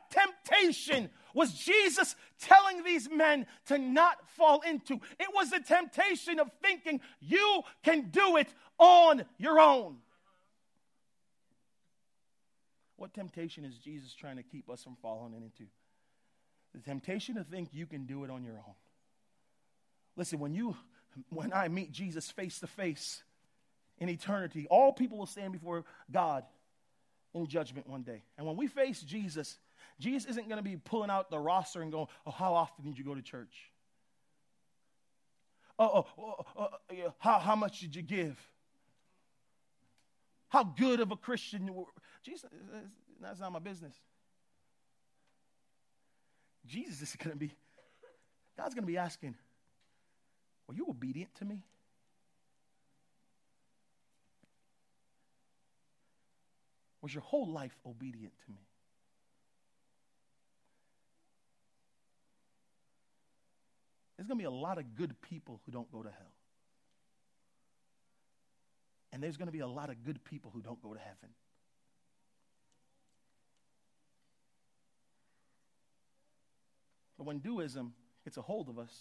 temptation 0.50 1.10
was 1.34 1.52
Jesus 1.52 2.16
telling 2.40 2.82
these 2.82 3.08
men 3.08 3.46
to 3.66 3.78
not 3.78 4.28
fall 4.30 4.60
into? 4.60 4.94
It 5.18 5.28
was 5.34 5.50
the 5.50 5.60
temptation 5.60 6.40
of 6.40 6.50
thinking 6.62 7.00
you 7.20 7.62
can 7.84 8.10
do 8.10 8.36
it 8.36 8.48
on 8.78 9.24
your 9.38 9.60
own. 9.60 9.98
What 12.96 13.14
temptation 13.14 13.64
is 13.64 13.76
Jesus 13.78 14.12
trying 14.14 14.36
to 14.36 14.42
keep 14.42 14.68
us 14.68 14.82
from 14.82 14.96
falling 15.00 15.34
into? 15.34 15.70
The 16.74 16.80
temptation 16.80 17.36
to 17.36 17.44
think 17.44 17.70
you 17.72 17.86
can 17.86 18.06
do 18.06 18.24
it 18.24 18.30
on 18.30 18.44
your 18.44 18.54
own. 18.54 18.74
Listen, 20.16 20.38
when 20.38 20.54
you 20.54 20.76
when 21.30 21.52
I 21.52 21.68
meet 21.68 21.90
Jesus 21.90 22.30
face 22.30 22.60
to 22.60 22.66
face 22.66 23.22
in 23.98 24.08
eternity, 24.08 24.66
all 24.70 24.92
people 24.92 25.18
will 25.18 25.26
stand 25.26 25.52
before 25.52 25.84
God 26.10 26.44
in 27.34 27.46
judgment 27.46 27.88
one 27.88 28.02
day. 28.02 28.22
And 28.38 28.46
when 28.46 28.56
we 28.56 28.66
face 28.66 29.00
Jesus, 29.00 29.58
Jesus 30.00 30.30
isn't 30.30 30.48
going 30.48 30.56
to 30.56 30.68
be 30.68 30.76
pulling 30.76 31.10
out 31.10 31.30
the 31.30 31.38
roster 31.38 31.82
and 31.82 31.92
going, 31.92 32.06
"Oh, 32.26 32.30
how 32.30 32.54
often 32.54 32.86
did 32.86 32.98
you 32.98 33.04
go 33.04 33.14
to 33.14 33.22
church? 33.22 33.70
Oh, 35.78 35.90
oh, 35.94 36.06
oh, 36.18 36.46
oh, 36.56 36.68
oh 36.90 37.14
how, 37.18 37.38
how 37.38 37.54
much 37.54 37.80
did 37.80 37.94
you 37.94 38.02
give? 38.02 38.36
How 40.48 40.64
good 40.64 41.00
of 41.00 41.12
a 41.12 41.16
Christian 41.16 41.66
you 41.66 41.72
were?" 41.72 41.84
Jesus, 42.24 42.50
that's 43.20 43.38
not 43.40 43.52
my 43.52 43.58
business. 43.58 43.94
Jesus 46.66 47.02
is 47.02 47.16
going 47.16 47.32
to 47.32 47.36
be, 47.36 47.52
God's 48.56 48.74
going 48.74 48.84
to 48.84 48.90
be 48.90 48.98
asking, 48.98 49.34
Were 50.66 50.74
you 50.74 50.86
obedient 50.88 51.34
to 51.36 51.44
me? 51.44 51.62
Was 57.02 57.14
your 57.14 57.22
whole 57.22 57.50
life 57.50 57.76
obedient 57.86 58.32
to 58.44 58.52
me? 58.52 58.69
There's 64.20 64.28
going 64.28 64.36
to 64.36 64.42
be 64.42 64.46
a 64.46 64.50
lot 64.50 64.76
of 64.76 64.96
good 64.96 65.14
people 65.22 65.62
who 65.64 65.72
don't 65.72 65.90
go 65.90 66.02
to 66.02 66.10
hell. 66.10 66.34
And 69.14 69.22
there's 69.22 69.38
going 69.38 69.46
to 69.46 69.52
be 69.52 69.60
a 69.60 69.66
lot 69.66 69.88
of 69.88 70.04
good 70.04 70.22
people 70.24 70.50
who 70.52 70.60
don't 70.60 70.82
go 70.82 70.92
to 70.92 71.00
heaven. 71.00 71.30
But 77.16 77.24
when 77.24 77.38
dualism 77.38 77.94
gets 78.22 78.36
a 78.36 78.42
hold 78.42 78.68
of 78.68 78.78
us, 78.78 78.92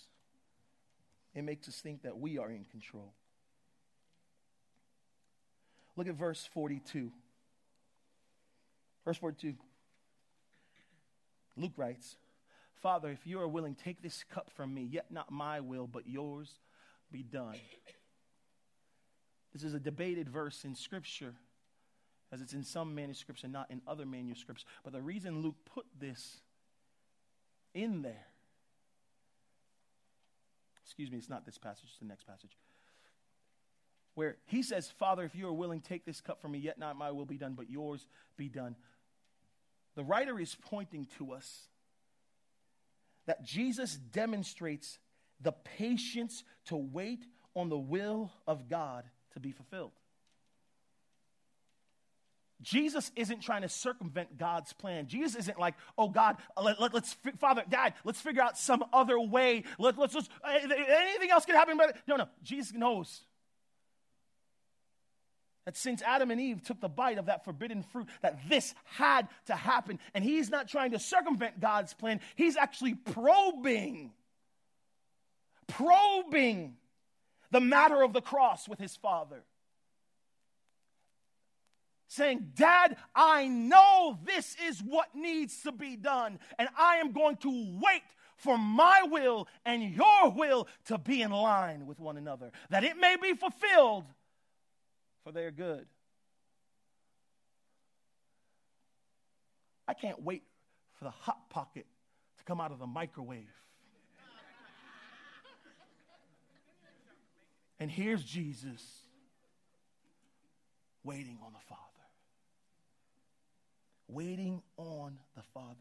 it 1.35 1.41
makes 1.41 1.67
us 1.67 1.75
think 1.81 2.03
that 2.03 2.17
we 2.17 2.37
are 2.37 2.49
in 2.49 2.63
control. 2.63 3.11
Look 5.97 6.07
at 6.07 6.15
verse 6.15 6.47
42. 6.53 7.11
Verse 9.03 9.17
42. 9.17 9.55
Luke 11.57 11.73
writes, 11.75 12.15
Father, 12.81 13.09
if 13.09 13.27
you 13.27 13.39
are 13.39 13.47
willing, 13.47 13.75
take 13.75 14.01
this 14.01 14.23
cup 14.23 14.49
from 14.55 14.73
me, 14.73 14.87
yet 14.89 15.11
not 15.11 15.31
my 15.31 15.59
will, 15.59 15.87
but 15.87 16.07
yours 16.07 16.59
be 17.11 17.23
done. 17.23 17.55
This 19.53 19.63
is 19.63 19.73
a 19.73 19.79
debated 19.79 20.29
verse 20.29 20.63
in 20.63 20.75
Scripture, 20.75 21.33
as 22.31 22.41
it's 22.41 22.53
in 22.53 22.63
some 22.63 22.95
manuscripts 22.95 23.43
and 23.43 23.51
not 23.51 23.69
in 23.69 23.81
other 23.87 24.05
manuscripts. 24.05 24.63
But 24.83 24.93
the 24.93 25.01
reason 25.01 25.41
Luke 25.41 25.57
put 25.65 25.85
this 25.99 26.37
in 27.73 28.01
there. 28.01 28.27
Excuse 30.85 31.11
me, 31.11 31.17
it's 31.17 31.29
not 31.29 31.45
this 31.45 31.57
passage, 31.57 31.85
it's 31.89 31.99
the 31.99 32.05
next 32.05 32.25
passage. 32.25 32.55
Where 34.15 34.37
he 34.45 34.63
says, 34.63 34.89
Father, 34.89 35.23
if 35.23 35.35
you 35.35 35.47
are 35.47 35.53
willing, 35.53 35.81
take 35.81 36.05
this 36.05 36.21
cup 36.21 36.41
from 36.41 36.51
me, 36.51 36.59
yet 36.59 36.77
not 36.77 36.97
my 36.97 37.11
will 37.11 37.25
be 37.25 37.37
done, 37.37 37.53
but 37.53 37.69
yours 37.69 38.07
be 38.37 38.47
done. 38.49 38.75
The 39.95 40.03
writer 40.03 40.39
is 40.39 40.55
pointing 40.55 41.07
to 41.17 41.33
us 41.33 41.67
that 43.29 43.43
Jesus 43.43 43.95
demonstrates 43.95 44.97
the 45.39 45.51
patience 45.51 46.43
to 46.65 46.75
wait 46.75 47.23
on 47.55 47.69
the 47.69 47.77
will 47.77 48.31
of 48.47 48.67
God 48.67 49.03
to 49.33 49.39
be 49.39 49.51
fulfilled. 49.51 49.91
Jesus 52.63 53.11
isn't 53.15 53.41
trying 53.41 53.61
to 53.61 53.69
circumvent 53.69 54.39
God's 54.39 54.73
plan. 54.73 55.05
Jesus 55.05 55.41
isn't 55.41 55.59
like, 55.59 55.75
oh, 55.95 56.09
God, 56.09 56.37
let, 56.59 56.79
us 56.79 57.15
let, 57.23 57.39
Father, 57.39 57.63
Dad, 57.69 57.93
let's 58.03 58.19
figure 58.19 58.41
out 58.41 58.57
some 58.57 58.83
other 58.91 59.19
way. 59.19 59.63
Let, 59.77 59.99
let's 59.99 60.15
just, 60.15 60.31
eh, 60.43 60.61
anything 60.63 61.29
else 61.29 61.45
can 61.45 61.53
happen. 61.53 61.77
But 61.77 61.97
no, 62.07 62.15
no, 62.15 62.27
Jesus 62.41 62.73
knows 62.73 63.21
that 65.65 65.77
since 65.77 66.01
Adam 66.01 66.31
and 66.31 66.39
Eve 66.39 66.63
took 66.63 66.79
the 66.79 66.89
bite 66.89 67.17
of 67.17 67.27
that 67.27 67.45
forbidden 67.45 67.83
fruit, 67.83 68.07
that 68.21 68.39
this 68.49 68.73
had 68.85 69.27
to 69.47 69.55
happen. 69.55 69.99
And 70.13 70.23
he's 70.23 70.49
not 70.49 70.67
trying 70.67 70.91
to 70.91 70.99
circumvent 70.99 71.59
God's 71.59 71.93
plan, 71.93 72.21
he's 72.35 72.57
actually 72.57 72.95
probing, 72.95 74.11
probing 75.67 76.75
the 77.51 77.61
matter 77.61 78.01
of 78.01 78.13
the 78.13 78.21
cross 78.21 78.67
with 78.67 78.79
his 78.79 78.95
Father 78.95 79.43
saying, 82.09 82.51
Dad, 82.55 82.97
I 83.15 83.47
know 83.47 84.17
this 84.25 84.55
is 84.67 84.79
what 84.79 85.15
needs 85.15 85.61
to 85.61 85.71
be 85.71 85.95
done, 85.95 86.39
and 86.57 86.67
I 86.77 86.97
am 86.97 87.11
going 87.11 87.37
to 87.37 87.79
wait 87.81 88.01
for 88.35 88.57
my 88.57 89.03
will 89.03 89.47
and 89.65 89.83
your 89.83 90.31
will 90.31 90.67
to 90.85 90.97
be 90.97 91.21
in 91.21 91.31
line 91.31 91.85
with 91.85 91.99
one 91.99 92.17
another, 92.17 92.51
that 92.69 92.83
it 92.83 92.97
may 92.97 93.15
be 93.21 93.33
fulfilled 93.33 94.05
for 95.23 95.31
their 95.31 95.51
good. 95.51 95.85
I 99.87 99.93
can't 99.93 100.21
wait 100.21 100.43
for 100.97 101.05
the 101.05 101.11
hot 101.11 101.49
pocket 101.49 101.85
to 102.37 102.43
come 102.43 102.61
out 102.61 102.71
of 102.71 102.79
the 102.79 102.87
microwave. 102.87 103.49
and 107.79 107.89
here's 107.89 108.23
Jesus 108.23 108.81
waiting 111.03 111.39
on 111.43 111.53
the 111.53 111.59
Father 111.67 111.89
waiting 114.09 114.61
on 114.77 115.17
the 115.35 115.43
Father. 115.53 115.75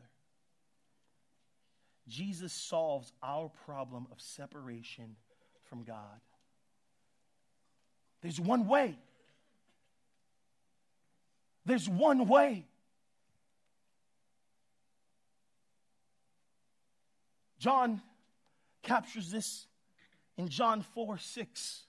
Jesus 2.06 2.52
solves 2.52 3.12
our 3.22 3.50
problem 3.66 4.06
of 4.12 4.20
separation 4.20 5.16
from 5.68 5.82
God. 5.82 6.20
There's 8.22 8.40
one 8.40 8.66
way. 8.66 8.98
There's 11.68 11.86
one 11.86 12.26
way. 12.26 12.64
John 17.58 18.00
captures 18.82 19.30
this 19.30 19.66
in 20.38 20.48
John 20.48 20.80
4 20.94 21.18
6, 21.18 21.82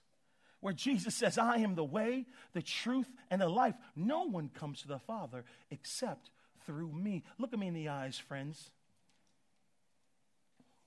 where 0.60 0.74
Jesus 0.74 1.14
says, 1.14 1.38
I 1.38 1.56
am 1.58 1.76
the 1.76 1.84
way, 1.84 2.26
the 2.52 2.60
truth, 2.60 3.08
and 3.30 3.40
the 3.40 3.48
life. 3.48 3.74
No 3.96 4.24
one 4.24 4.50
comes 4.50 4.82
to 4.82 4.88
the 4.88 4.98
Father 4.98 5.44
except 5.70 6.30
through 6.66 6.92
me. 6.92 7.22
Look 7.38 7.54
at 7.54 7.58
me 7.58 7.68
in 7.68 7.74
the 7.74 7.88
eyes, 7.88 8.18
friends. 8.18 8.70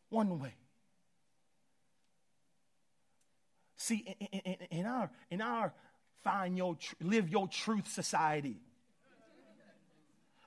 One 0.10 0.40
way. 0.40 0.54
See, 3.76 4.16
in, 4.20 4.40
in, 4.42 4.58
in 4.70 4.86
our 4.86 5.10
in 5.32 5.42
our 5.42 5.74
find 6.24 6.56
your 6.56 6.76
tr- 6.76 6.94
live 7.02 7.28
your 7.28 7.48
truth 7.48 7.92
society. 7.92 8.60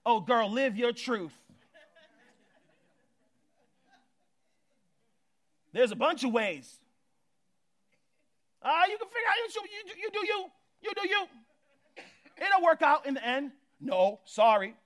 Oh, 0.08 0.20
girl, 0.20 0.48
live 0.48 0.76
your 0.76 0.92
truth. 0.92 1.32
There's 5.72 5.90
a 5.90 5.96
bunch 5.96 6.22
of 6.22 6.32
ways. 6.32 6.78
Ah, 8.62 8.68
uh, 8.68 8.86
you 8.88 8.96
can 8.98 9.08
figure 9.08 9.28
out 9.28 9.36
you, 9.36 9.62
you, 9.64 10.02
you 10.02 10.10
do 10.12 10.26
you. 10.26 10.46
You 10.82 10.90
do 11.02 11.08
you. 11.08 11.26
It'll 12.36 12.64
work 12.64 12.82
out 12.82 13.06
in 13.06 13.14
the 13.14 13.26
end. 13.26 13.50
No, 13.80 14.20
sorry. 14.24 14.76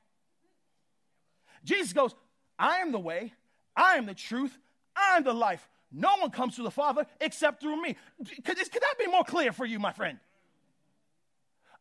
Jesus 1.65 1.93
goes, 1.93 2.15
I 2.59 2.79
am 2.79 2.91
the 2.91 2.99
way, 2.99 3.35
I 3.77 3.97
am 3.97 4.07
the 4.07 4.15
truth, 4.15 4.57
I 4.97 5.19
am 5.19 5.25
the 5.25 5.35
life. 5.35 5.69
No 5.93 6.17
one 6.19 6.31
comes 6.31 6.57
to 6.57 6.63
the 6.63 6.71
Father 6.71 7.07
except 7.21 7.61
through 7.61 7.83
me. 7.83 7.97
Could, 8.25 8.57
could 8.57 8.57
that 8.57 8.95
be 8.99 9.07
more 9.07 9.25
clear 9.25 9.53
for 9.53 9.67
you, 9.67 9.79
my 9.79 9.93
friend? 9.93 10.19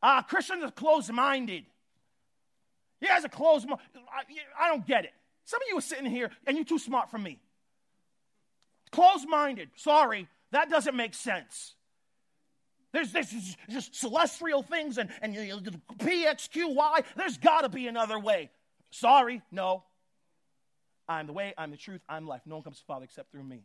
Uh, 0.03 0.23
Christians 0.23 0.63
are 0.63 0.71
closed 0.71 1.11
minded. 1.11 1.65
You 3.01 3.07
guys 3.07 3.23
are 3.23 3.29
closed 3.29 3.67
minded. 3.67 3.85
I, 3.95 4.65
I 4.65 4.69
don't 4.69 4.85
get 4.85 5.05
it. 5.05 5.13
Some 5.45 5.61
of 5.61 5.67
you 5.69 5.77
are 5.77 5.81
sitting 5.81 6.05
here 6.05 6.29
and 6.45 6.57
you're 6.57 6.65
too 6.65 6.79
smart 6.79 7.09
for 7.09 7.17
me. 7.17 7.39
Closed 8.91 9.27
minded. 9.27 9.69
Sorry, 9.75 10.27
that 10.51 10.69
doesn't 10.69 10.95
make 10.95 11.13
sense. 11.13 11.75
There's, 12.91 13.11
there's 13.11 13.55
just 13.69 13.95
celestial 13.95 14.63
things 14.63 14.97
and, 14.97 15.09
and 15.21 15.35
PXQY. 15.35 17.03
There's 17.15 17.37
got 17.37 17.61
to 17.61 17.69
be 17.69 17.87
another 17.87 18.17
way. 18.17 18.49
Sorry, 18.89 19.41
no. 19.51 19.83
I'm 21.07 21.27
the 21.27 21.33
way, 21.33 21.53
I'm 21.57 21.71
the 21.71 21.77
truth, 21.77 22.01
I'm 22.07 22.27
life. 22.27 22.41
No 22.45 22.55
one 22.55 22.63
comes 22.63 22.79
to 22.79 22.85
Father 22.85 23.05
except 23.05 23.31
through 23.31 23.43
me. 23.43 23.63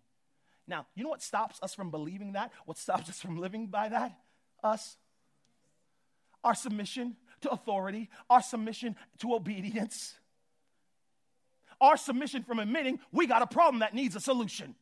Now, 0.66 0.86
you 0.94 1.04
know 1.04 1.10
what 1.10 1.22
stops 1.22 1.58
us 1.62 1.74
from 1.74 1.90
believing 1.90 2.32
that? 2.32 2.52
What 2.64 2.78
stops 2.78 3.08
us 3.08 3.20
from 3.20 3.38
living 3.38 3.66
by 3.66 3.90
that? 3.90 4.18
Us. 4.62 4.96
our 6.42 6.54
submission 6.54 7.16
to 7.44 7.50
authority, 7.50 8.10
our 8.28 8.42
submission 8.42 8.96
to 9.18 9.34
obedience, 9.34 10.14
our 11.80 11.96
submission 11.96 12.42
from 12.42 12.58
admitting 12.58 12.98
we 13.12 13.26
got 13.26 13.42
a 13.42 13.46
problem 13.46 13.80
that 13.80 13.94
needs 13.94 14.16
a 14.16 14.20
solution. 14.20 14.74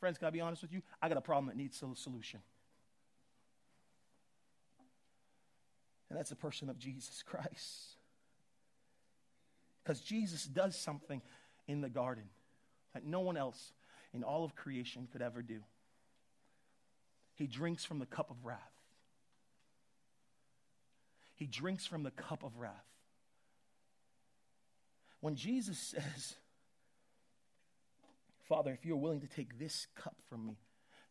Friends, 0.00 0.18
can 0.18 0.28
I 0.28 0.30
be 0.30 0.40
honest 0.40 0.62
with 0.62 0.72
you? 0.72 0.82
I 1.00 1.08
got 1.08 1.18
a 1.18 1.22
problem 1.22 1.46
that 1.46 1.56
needs 1.56 1.82
a 1.82 1.94
solution. 1.94 2.40
And 6.08 6.18
that's 6.18 6.30
the 6.30 6.36
person 6.36 6.70
of 6.70 6.78
Jesus 6.78 7.22
Christ. 7.22 7.96
Because 9.82 10.00
Jesus 10.00 10.44
does 10.44 10.74
something 10.74 11.20
in 11.68 11.82
the 11.82 11.88
garden 11.88 12.24
that 12.94 13.04
no 13.04 13.20
one 13.20 13.36
else 13.36 13.72
in 14.12 14.24
all 14.24 14.44
of 14.44 14.56
creation 14.56 15.06
could 15.12 15.22
ever 15.22 15.42
do. 15.42 15.60
He 17.34 17.46
drinks 17.46 17.84
from 17.84 17.98
the 17.98 18.06
cup 18.06 18.30
of 18.30 18.44
wrath. 18.44 18.79
He 21.40 21.46
drinks 21.46 21.86
from 21.86 22.02
the 22.02 22.10
cup 22.10 22.44
of 22.44 22.58
wrath. 22.58 22.84
When 25.20 25.36
Jesus 25.36 25.78
says, 25.96 26.34
Father, 28.46 28.72
if 28.72 28.84
you're 28.84 28.98
willing 28.98 29.22
to 29.22 29.26
take 29.26 29.58
this 29.58 29.86
cup 29.96 30.16
from 30.28 30.46
me, 30.46 30.58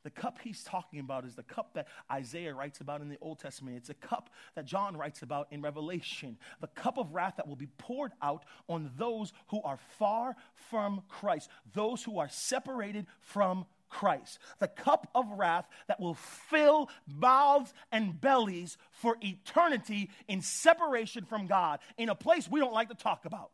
the 0.03 0.11
cup 0.11 0.37
he's 0.43 0.63
talking 0.63 0.99
about 0.99 1.25
is 1.25 1.33
the 1.33 1.43
cup 1.43 1.73
that 1.73 1.87
Isaiah 2.11 2.53
writes 2.53 2.79
about 2.79 3.01
in 3.01 3.09
the 3.09 3.17
Old 3.21 3.39
Testament. 3.39 3.75
It's 3.75 3.89
a 3.89 3.95
cup 3.95 4.29
that 4.55 4.65
John 4.65 4.95
writes 4.95 5.23
about 5.23 5.47
in 5.51 5.63
Revelation. 5.63 6.37
The 6.61 6.67
cup 6.67 6.99
of 6.99 7.13
wrath 7.15 7.33
that 7.37 7.47
will 7.47 7.55
be 7.55 7.67
poured 7.79 8.11
out 8.21 8.45
on 8.69 8.91
those 8.97 9.33
who 9.47 9.63
are 9.63 9.79
far 9.97 10.35
from 10.69 11.01
Christ, 11.09 11.49
those 11.73 12.03
who 12.03 12.19
are 12.19 12.29
separated 12.29 13.07
from 13.19 13.65
Christ. 13.89 14.39
The 14.59 14.67
cup 14.67 15.09
of 15.15 15.25
wrath 15.31 15.67
that 15.87 15.99
will 15.99 16.13
fill 16.13 16.89
mouths 17.07 17.73
and 17.91 18.19
bellies 18.19 18.77
for 18.91 19.17
eternity 19.21 20.09
in 20.27 20.41
separation 20.41 21.25
from 21.25 21.47
God, 21.47 21.79
in 21.97 22.09
a 22.09 22.15
place 22.15 22.49
we 22.49 22.59
don't 22.59 22.73
like 22.73 22.89
to 22.89 22.95
talk 22.95 23.25
about. 23.25 23.51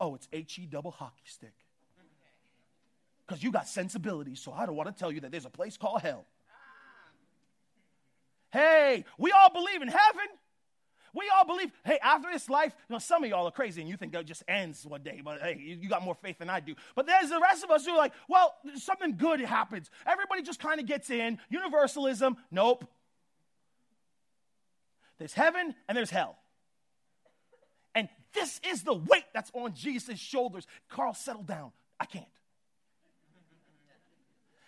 Oh, 0.00 0.14
it's 0.14 0.28
H 0.32 0.58
E 0.58 0.66
double 0.66 0.90
hockey 0.90 1.24
stick 1.26 1.54
because 3.26 3.42
you 3.42 3.52
got 3.52 3.68
sensibilities, 3.68 4.40
so 4.40 4.52
I 4.52 4.66
don't 4.66 4.76
want 4.76 4.88
to 4.88 4.98
tell 4.98 5.12
you 5.12 5.20
that 5.20 5.30
there's 5.30 5.46
a 5.46 5.50
place 5.50 5.76
called 5.76 6.02
hell. 6.02 6.26
Hey, 8.52 9.04
we 9.16 9.32
all 9.32 9.50
believe 9.50 9.80
in 9.80 9.88
heaven. 9.88 10.26
We 11.14 11.30
all 11.36 11.46
believe, 11.46 11.70
hey, 11.84 11.98
after 12.02 12.28
this 12.32 12.48
life, 12.48 12.72
you 12.88 12.94
know, 12.94 12.98
some 12.98 13.22
of 13.22 13.28
y'all 13.28 13.46
are 13.46 13.52
crazy 13.52 13.80
and 13.82 13.90
you 13.90 13.96
think 13.96 14.14
it 14.14 14.24
just 14.24 14.42
ends 14.48 14.86
one 14.86 15.02
day, 15.02 15.20
but 15.22 15.40
hey, 15.40 15.60
you, 15.62 15.76
you 15.82 15.88
got 15.88 16.02
more 16.02 16.14
faith 16.14 16.38
than 16.38 16.48
I 16.48 16.60
do. 16.60 16.74
But 16.94 17.06
there's 17.06 17.28
the 17.28 17.40
rest 17.40 17.62
of 17.64 17.70
us 17.70 17.84
who 17.84 17.92
are 17.92 17.98
like, 17.98 18.12
well, 18.28 18.54
something 18.76 19.16
good 19.16 19.40
happens. 19.40 19.90
Everybody 20.06 20.42
just 20.42 20.58
kind 20.58 20.80
of 20.80 20.86
gets 20.86 21.10
in. 21.10 21.38
Universalism, 21.50 22.36
nope. 22.50 22.86
There's 25.18 25.34
heaven 25.34 25.74
and 25.86 25.96
there's 25.96 26.10
hell. 26.10 26.38
And 27.94 28.08
this 28.32 28.60
is 28.66 28.82
the 28.82 28.94
weight 28.94 29.26
that's 29.34 29.50
on 29.52 29.74
Jesus' 29.74 30.18
shoulders. 30.18 30.66
Carl, 30.88 31.12
settle 31.12 31.42
down. 31.42 31.72
I 32.00 32.06
can't. 32.06 32.24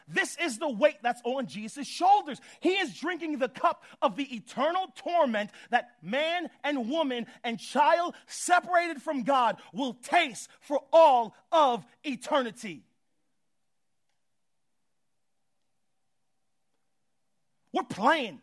This 0.06 0.36
is 0.38 0.58
the 0.58 0.68
weight 0.68 0.98
that's 1.02 1.22
on 1.24 1.46
Jesus' 1.46 1.86
shoulders. 1.86 2.40
He 2.60 2.70
is 2.70 2.98
drinking 2.98 3.38
the 3.38 3.48
cup 3.48 3.84
of 4.02 4.16
the 4.16 4.34
eternal 4.34 4.92
torment 4.96 5.50
that 5.70 5.90
man 6.02 6.50
and 6.62 6.90
woman 6.90 7.26
and 7.42 7.58
child 7.58 8.14
separated 8.26 9.00
from 9.00 9.22
God 9.22 9.56
will 9.72 9.94
taste 9.94 10.50
for 10.60 10.80
all 10.92 11.34
of 11.50 11.86
eternity. 12.02 12.84
We're 17.72 17.82
playing. 17.82 18.40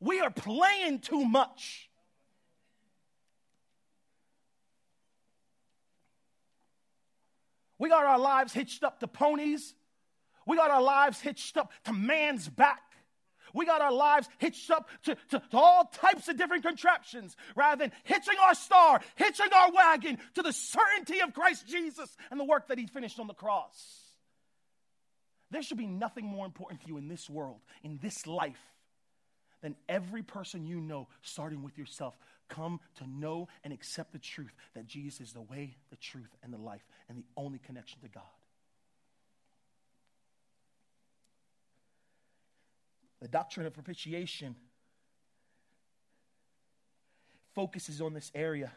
We 0.00 0.20
are 0.20 0.30
playing 0.30 1.00
too 1.00 1.24
much. 1.24 1.87
We 7.78 7.88
got 7.88 8.04
our 8.04 8.18
lives 8.18 8.52
hitched 8.52 8.82
up 8.84 9.00
to 9.00 9.06
ponies. 9.06 9.74
We 10.46 10.56
got 10.56 10.70
our 10.70 10.82
lives 10.82 11.20
hitched 11.20 11.56
up 11.56 11.72
to 11.84 11.92
man's 11.92 12.48
back. 12.48 12.82
We 13.54 13.66
got 13.66 13.80
our 13.80 13.92
lives 13.92 14.28
hitched 14.38 14.70
up 14.70 14.88
to, 15.04 15.16
to, 15.30 15.42
to, 15.50 15.56
all 15.56 15.84
types 15.84 16.28
of 16.28 16.36
different 16.36 16.64
contraptions 16.64 17.36
rather 17.56 17.84
than 17.84 17.92
hitching 18.04 18.34
our 18.46 18.54
star, 18.54 19.00
hitching 19.16 19.52
our 19.54 19.72
wagon 19.72 20.18
to 20.34 20.42
the 20.42 20.52
certainty 20.52 21.20
of 21.20 21.32
Christ 21.32 21.66
Jesus 21.66 22.14
and 22.30 22.38
the 22.38 22.44
work 22.44 22.68
that 22.68 22.78
he 22.78 22.86
finished 22.86 23.18
on 23.18 23.26
the 23.26 23.34
cross. 23.34 24.02
There 25.50 25.62
should 25.62 25.78
be 25.78 25.86
nothing 25.86 26.26
more 26.26 26.44
important 26.44 26.82
to 26.82 26.88
you 26.88 26.98
in 26.98 27.08
this 27.08 27.28
world, 27.30 27.60
in 27.82 27.98
this 28.02 28.26
life, 28.26 28.60
than 29.62 29.76
every 29.88 30.22
person 30.22 30.66
you 30.66 30.80
know, 30.80 31.08
starting 31.22 31.62
with 31.62 31.78
yourself, 31.78 32.16
come 32.48 32.80
to 32.96 33.06
know 33.08 33.48
and 33.64 33.72
accept 33.72 34.12
the 34.12 34.18
truth 34.18 34.54
that 34.74 34.86
Jesus 34.86 35.20
is 35.20 35.32
the 35.32 35.40
way, 35.40 35.76
the 35.90 35.96
truth, 35.96 36.34
and 36.42 36.52
the 36.52 36.58
life, 36.58 36.86
and 37.08 37.18
the 37.18 37.24
only 37.36 37.58
connection 37.58 38.00
to 38.00 38.08
God. 38.08 38.22
The 43.20 43.28
doctrine 43.28 43.66
of 43.66 43.74
propitiation 43.74 44.54
focuses 47.54 48.00
on 48.00 48.14
this 48.14 48.30
area, 48.34 48.70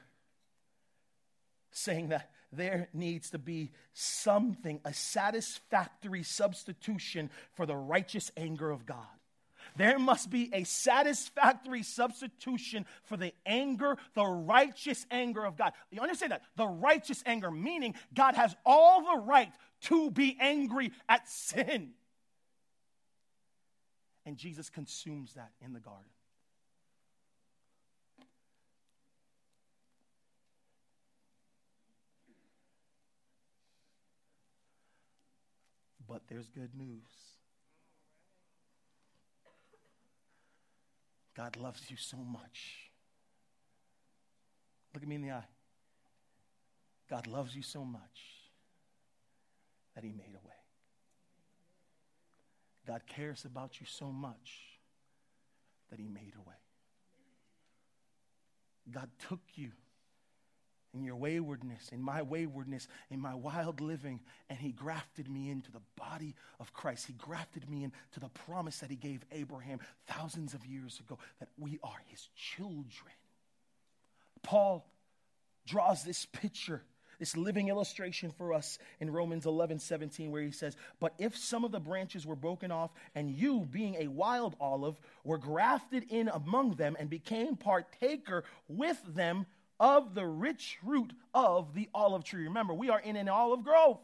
saying 1.71 2.09
that 2.09 2.31
there 2.51 2.89
needs 2.93 3.29
to 3.29 3.37
be 3.37 3.71
something, 3.93 4.81
a 4.83 4.93
satisfactory 4.93 6.23
substitution 6.23 7.29
for 7.53 7.65
the 7.65 7.75
righteous 7.75 8.31
anger 8.35 8.71
of 8.71 8.85
God. 8.85 8.97
There 9.75 9.99
must 9.99 10.29
be 10.29 10.49
a 10.53 10.63
satisfactory 10.63 11.83
substitution 11.83 12.85
for 13.03 13.17
the 13.17 13.33
anger, 13.45 13.97
the 14.13 14.25
righteous 14.25 15.05
anger 15.09 15.45
of 15.45 15.55
God. 15.57 15.73
You 15.91 16.01
understand 16.01 16.31
that? 16.33 16.43
The 16.55 16.67
righteous 16.67 17.23
anger, 17.25 17.51
meaning 17.51 17.95
God 18.13 18.35
has 18.35 18.55
all 18.65 19.01
the 19.03 19.21
right 19.23 19.51
to 19.83 20.11
be 20.11 20.37
angry 20.39 20.91
at 21.07 21.27
sin. 21.27 21.91
And 24.25 24.37
Jesus 24.37 24.69
consumes 24.69 25.33
that 25.33 25.51
in 25.61 25.73
the 25.73 25.79
garden. 25.79 26.05
But 36.07 36.23
there's 36.27 36.49
good 36.49 36.75
news. 36.75 37.30
God 41.41 41.57
loves 41.57 41.89
you 41.89 41.97
so 41.97 42.17
much. 42.17 42.91
Look 44.93 45.01
at 45.01 45.09
me 45.09 45.15
in 45.15 45.23
the 45.23 45.31
eye. 45.31 45.47
God 47.09 47.25
loves 47.25 47.55
you 47.55 47.63
so 47.63 47.83
much 47.83 48.21
that 49.95 50.03
He 50.03 50.11
made 50.11 50.35
a 50.35 50.47
way. 50.47 50.53
God 52.85 53.01
cares 53.07 53.43
about 53.43 53.79
you 53.79 53.87
so 53.87 54.11
much 54.11 54.59
that 55.89 55.97
He 55.97 56.07
made 56.07 56.33
a 56.35 56.47
way. 56.47 56.61
God 58.91 59.09
took 59.27 59.41
you 59.55 59.71
in 60.93 61.03
your 61.03 61.15
waywardness, 61.15 61.89
in 61.91 62.01
my 62.01 62.21
waywardness, 62.21 62.87
in 63.09 63.19
my 63.19 63.33
wild 63.33 63.79
living, 63.79 64.19
and 64.49 64.59
He 64.59 64.71
grafted 64.71 65.29
me 65.29 65.49
into 65.49 65.71
the 65.71 65.81
body 65.97 66.35
of 66.59 66.73
Christ. 66.73 67.07
He 67.07 67.13
grafted 67.13 67.69
me 67.69 67.83
into 67.83 68.19
the 68.19 68.29
promise 68.29 68.79
that 68.79 68.89
He 68.89 68.97
gave 68.97 69.23
Abraham 69.31 69.79
thousands 70.07 70.53
of 70.53 70.65
years 70.65 70.99
ago 70.99 71.17
that 71.39 71.49
we 71.57 71.79
are 71.83 72.01
His 72.07 72.27
children. 72.35 73.13
Paul 74.43 74.85
draws 75.65 76.03
this 76.03 76.25
picture, 76.25 76.83
this 77.19 77.37
living 77.37 77.69
illustration 77.69 78.31
for 78.31 78.53
us 78.53 78.79
in 78.99 79.11
Romans 79.11 79.45
11 79.45 79.79
17, 79.79 80.31
where 80.31 80.41
he 80.41 80.51
says, 80.51 80.75
But 80.99 81.13
if 81.19 81.37
some 81.37 81.63
of 81.63 81.71
the 81.71 81.79
branches 81.79 82.25
were 82.25 82.35
broken 82.35 82.71
off, 82.71 82.91
and 83.15 83.29
you, 83.29 83.67
being 83.69 83.95
a 83.95 84.07
wild 84.07 84.55
olive, 84.59 84.99
were 85.23 85.37
grafted 85.37 86.05
in 86.09 86.29
among 86.29 86.75
them 86.75 86.97
and 86.99 87.09
became 87.09 87.55
partaker 87.55 88.43
with 88.67 88.99
them, 89.07 89.45
of 89.81 90.13
the 90.13 90.25
rich 90.25 90.77
root 90.83 91.11
of 91.33 91.73
the 91.73 91.89
olive 91.91 92.23
tree. 92.23 92.43
Remember, 92.43 92.71
we 92.71 92.89
are 92.89 92.99
in 92.99 93.15
an 93.15 93.27
olive 93.27 93.63
grove. 93.63 93.97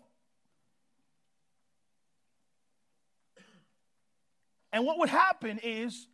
And 4.73 4.83
what 4.85 4.97
would 4.97 5.09
happen 5.09 5.59
is 5.61 6.07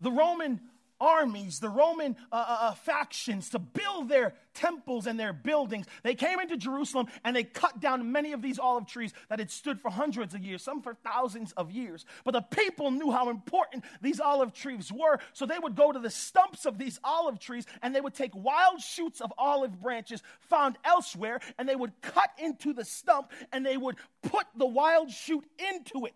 the 0.00 0.10
Roman 0.10 0.60
armies, 1.00 1.60
the 1.60 1.68
Roman 1.68 2.16
uh, 2.32 2.36
uh, 2.36 2.56
uh, 2.60 2.74
factions 2.74 3.50
to 3.50 3.58
build 3.58 4.08
their 4.08 4.34
temples 4.54 5.06
and 5.06 5.18
their 5.18 5.32
buildings. 5.32 5.86
They 6.02 6.14
came 6.14 6.40
into 6.40 6.56
Jerusalem 6.56 7.06
and 7.24 7.36
they 7.36 7.44
cut 7.44 7.80
down 7.80 8.12
many 8.12 8.32
of 8.32 8.42
these 8.42 8.58
olive 8.58 8.86
trees 8.86 9.12
that 9.28 9.38
had 9.38 9.50
stood 9.50 9.80
for 9.80 9.90
hundreds 9.90 10.34
of 10.34 10.42
years, 10.42 10.62
some 10.62 10.82
for 10.82 10.94
thousands 10.94 11.52
of 11.52 11.70
years. 11.70 12.04
But 12.24 12.32
the 12.32 12.42
people 12.42 12.90
knew 12.90 13.10
how 13.10 13.28
important 13.28 13.84
these 14.00 14.20
olive 14.20 14.52
trees 14.52 14.90
were, 14.90 15.18
so 15.32 15.46
they 15.46 15.58
would 15.58 15.76
go 15.76 15.92
to 15.92 15.98
the 15.98 16.10
stumps 16.10 16.64
of 16.64 16.78
these 16.78 16.98
olive 17.04 17.38
trees 17.38 17.66
and 17.82 17.94
they 17.94 18.00
would 18.00 18.14
take 18.14 18.34
wild 18.34 18.80
shoots 18.80 19.20
of 19.20 19.32
olive 19.36 19.80
branches 19.80 20.22
found 20.40 20.78
elsewhere 20.84 21.40
and 21.58 21.68
they 21.68 21.76
would 21.76 21.92
cut 22.00 22.30
into 22.38 22.72
the 22.72 22.84
stump 22.84 23.32
and 23.52 23.64
they 23.64 23.76
would 23.76 23.96
put 24.22 24.46
the 24.56 24.66
wild 24.66 25.10
shoot 25.10 25.44
into 25.72 26.06
it. 26.06 26.14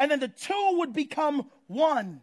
And 0.00 0.10
then 0.10 0.20
the 0.20 0.28
two 0.28 0.76
would 0.78 0.92
become 0.92 1.50
one. 1.66 2.20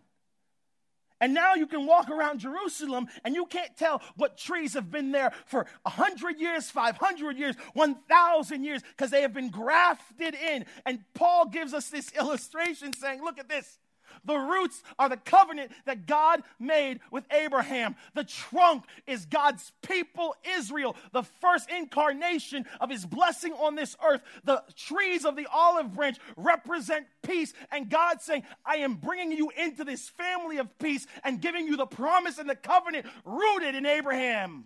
And 1.21 1.33
now 1.33 1.55
you 1.55 1.65
can 1.65 1.85
walk 1.85 2.09
around 2.09 2.39
Jerusalem 2.39 3.07
and 3.23 3.35
you 3.35 3.45
can't 3.45 3.75
tell 3.77 4.01
what 4.15 4.37
trees 4.37 4.73
have 4.73 4.91
been 4.91 5.11
there 5.11 5.31
for 5.45 5.65
100 5.83 6.39
years, 6.39 6.69
500 6.69 7.37
years, 7.37 7.55
1,000 7.73 8.63
years, 8.63 8.81
because 8.89 9.11
they 9.11 9.21
have 9.21 9.33
been 9.33 9.49
grafted 9.49 10.35
in. 10.35 10.65
And 10.85 10.99
Paul 11.13 11.47
gives 11.47 11.73
us 11.73 11.89
this 11.89 12.11
illustration 12.11 12.93
saying, 12.93 13.23
Look 13.23 13.39
at 13.39 13.47
this. 13.47 13.79
The 14.23 14.37
roots 14.37 14.81
are 14.97 15.09
the 15.09 15.17
covenant 15.17 15.71
that 15.85 16.05
God 16.05 16.41
made 16.59 16.99
with 17.11 17.25
Abraham. 17.31 17.95
The 18.13 18.23
trunk 18.23 18.85
is 19.07 19.25
God's 19.25 19.71
people, 19.81 20.35
Israel, 20.57 20.95
the 21.11 21.23
first 21.23 21.69
incarnation 21.69 22.65
of 22.79 22.89
his 22.89 23.05
blessing 23.05 23.53
on 23.53 23.75
this 23.75 23.95
earth. 24.05 24.21
The 24.43 24.63
trees 24.75 25.25
of 25.25 25.35
the 25.35 25.47
olive 25.51 25.93
branch 25.93 26.17
represent 26.37 27.07
peace. 27.21 27.53
And 27.71 27.89
God 27.89 28.21
saying, 28.21 28.43
I 28.65 28.77
am 28.77 28.95
bringing 28.95 29.37
you 29.37 29.51
into 29.57 29.83
this 29.83 30.09
family 30.09 30.57
of 30.57 30.77
peace 30.79 31.05
and 31.23 31.41
giving 31.41 31.67
you 31.67 31.77
the 31.77 31.85
promise 31.85 32.37
and 32.37 32.49
the 32.49 32.55
covenant 32.55 33.05
rooted 33.25 33.75
in 33.75 33.85
Abraham. 33.85 34.65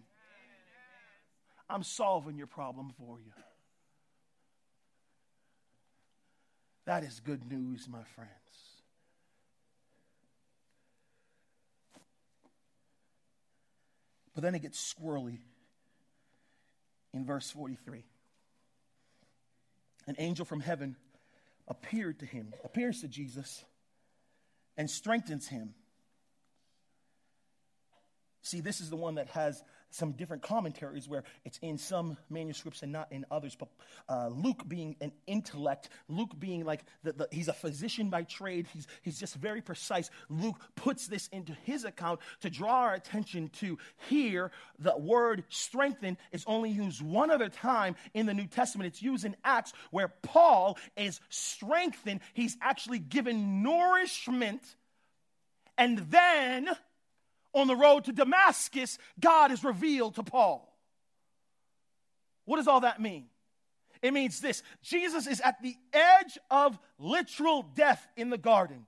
I'm 1.69 1.83
solving 1.83 2.37
your 2.37 2.47
problem 2.47 2.91
for 2.97 3.19
you. 3.19 3.31
That 6.85 7.03
is 7.03 7.19
good 7.19 7.49
news, 7.51 7.87
my 7.87 8.03
friends. 8.15 8.31
But 14.39 14.43
then 14.43 14.55
it 14.55 14.61
gets 14.61 14.93
squirrely 14.93 15.39
in 17.13 17.25
verse 17.25 17.51
43. 17.51 18.05
An 20.07 20.15
angel 20.17 20.45
from 20.45 20.61
heaven 20.61 20.95
appeared 21.67 22.19
to 22.19 22.25
him, 22.25 22.53
appears 22.63 23.01
to 23.01 23.09
Jesus, 23.09 23.65
and 24.77 24.89
strengthens 24.89 25.49
him. 25.49 25.73
See, 28.41 28.61
this 28.61 28.79
is 28.79 28.89
the 28.89 28.95
one 28.95 29.15
that 29.15 29.27
has 29.27 29.61
some 29.89 30.11
different 30.13 30.41
commentaries 30.41 31.07
where 31.07 31.23
it's 31.45 31.57
in 31.59 31.77
some 31.77 32.17
manuscripts 32.29 32.83
and 32.83 32.91
not 32.91 33.11
in 33.11 33.25
others. 33.31 33.55
But 33.55 33.69
uh, 34.07 34.29
Luke 34.29 34.67
being 34.67 34.95
an 35.01 35.11
intellect, 35.27 35.89
Luke 36.07 36.39
being 36.39 36.65
like, 36.65 36.83
the, 37.03 37.13
the, 37.13 37.27
he's 37.31 37.47
a 37.47 37.53
physician 37.53 38.09
by 38.09 38.23
trade, 38.23 38.67
he's, 38.73 38.87
he's 39.01 39.19
just 39.19 39.35
very 39.35 39.61
precise. 39.61 40.09
Luke 40.29 40.59
puts 40.75 41.07
this 41.07 41.27
into 41.29 41.53
his 41.63 41.85
account 41.85 42.19
to 42.41 42.49
draw 42.49 42.81
our 42.81 42.93
attention 42.93 43.49
to 43.49 43.77
here 44.09 44.51
the 44.77 44.97
word 44.97 45.43
strengthen 45.49 46.17
is 46.31 46.43
only 46.47 46.69
used 46.69 47.01
one 47.01 47.31
other 47.31 47.49
time 47.49 47.95
in 48.13 48.25
the 48.25 48.33
New 48.33 48.47
Testament. 48.47 48.87
It's 48.87 49.01
used 49.01 49.25
in 49.25 49.35
Acts 49.43 49.73
where 49.91 50.07
Paul 50.07 50.77
is 50.95 51.19
strengthened, 51.29 52.21
he's 52.33 52.57
actually 52.61 52.99
given 52.99 53.63
nourishment. 53.63 54.61
And 55.77 55.99
then 56.09 56.69
on 57.53 57.67
the 57.67 57.75
road 57.75 58.05
to 58.05 58.11
Damascus, 58.11 58.97
God 59.19 59.51
is 59.51 59.63
revealed 59.63 60.15
to 60.15 60.23
Paul. 60.23 60.65
What 62.45 62.57
does 62.57 62.67
all 62.67 62.81
that 62.81 63.01
mean? 63.01 63.25
It 64.01 64.13
means 64.13 64.39
this 64.39 64.63
Jesus 64.81 65.27
is 65.27 65.41
at 65.41 65.61
the 65.61 65.75
edge 65.93 66.37
of 66.49 66.79
literal 66.97 67.63
death 67.63 68.07
in 68.15 68.29
the 68.29 68.37
garden. 68.37 68.85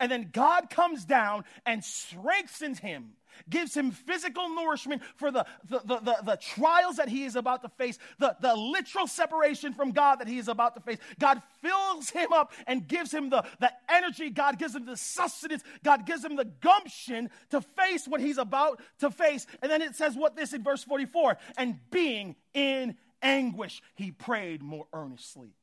And 0.00 0.12
then 0.12 0.30
God 0.32 0.70
comes 0.70 1.04
down 1.04 1.44
and 1.66 1.82
strengthens 1.82 2.78
him 2.78 3.14
gives 3.48 3.74
him 3.74 3.90
physical 3.90 4.48
nourishment 4.48 5.02
for 5.16 5.30
the, 5.30 5.44
the, 5.68 5.80
the, 5.80 6.00
the, 6.00 6.16
the 6.24 6.36
trials 6.36 6.96
that 6.96 7.08
he 7.08 7.24
is 7.24 7.36
about 7.36 7.62
to 7.62 7.68
face, 7.68 7.98
the, 8.18 8.36
the 8.40 8.54
literal 8.54 9.06
separation 9.06 9.72
from 9.72 9.92
God 9.92 10.16
that 10.16 10.28
he 10.28 10.38
is 10.38 10.48
about 10.48 10.74
to 10.74 10.80
face. 10.80 10.98
God 11.18 11.42
fills 11.62 12.10
him 12.10 12.32
up 12.32 12.52
and 12.66 12.86
gives 12.86 13.12
him 13.12 13.30
the, 13.30 13.44
the 13.60 13.72
energy. 13.88 14.30
God 14.30 14.58
gives 14.58 14.74
him 14.74 14.86
the 14.86 14.96
sustenance. 14.96 15.62
God 15.84 16.06
gives 16.06 16.24
him 16.24 16.36
the 16.36 16.44
gumption 16.44 17.30
to 17.50 17.60
face 17.60 18.06
what 18.06 18.20
he's 18.20 18.38
about 18.38 18.80
to 19.00 19.10
face. 19.10 19.46
And 19.62 19.70
then 19.70 19.82
it 19.82 19.94
says 19.96 20.16
what 20.16 20.36
this 20.36 20.52
in 20.52 20.62
verse 20.62 20.84
44 20.84 21.36
and 21.56 21.78
being 21.90 22.36
in 22.54 22.96
anguish, 23.22 23.82
he 23.94 24.10
prayed 24.10 24.62
more 24.62 24.86
earnestly. 24.92 25.54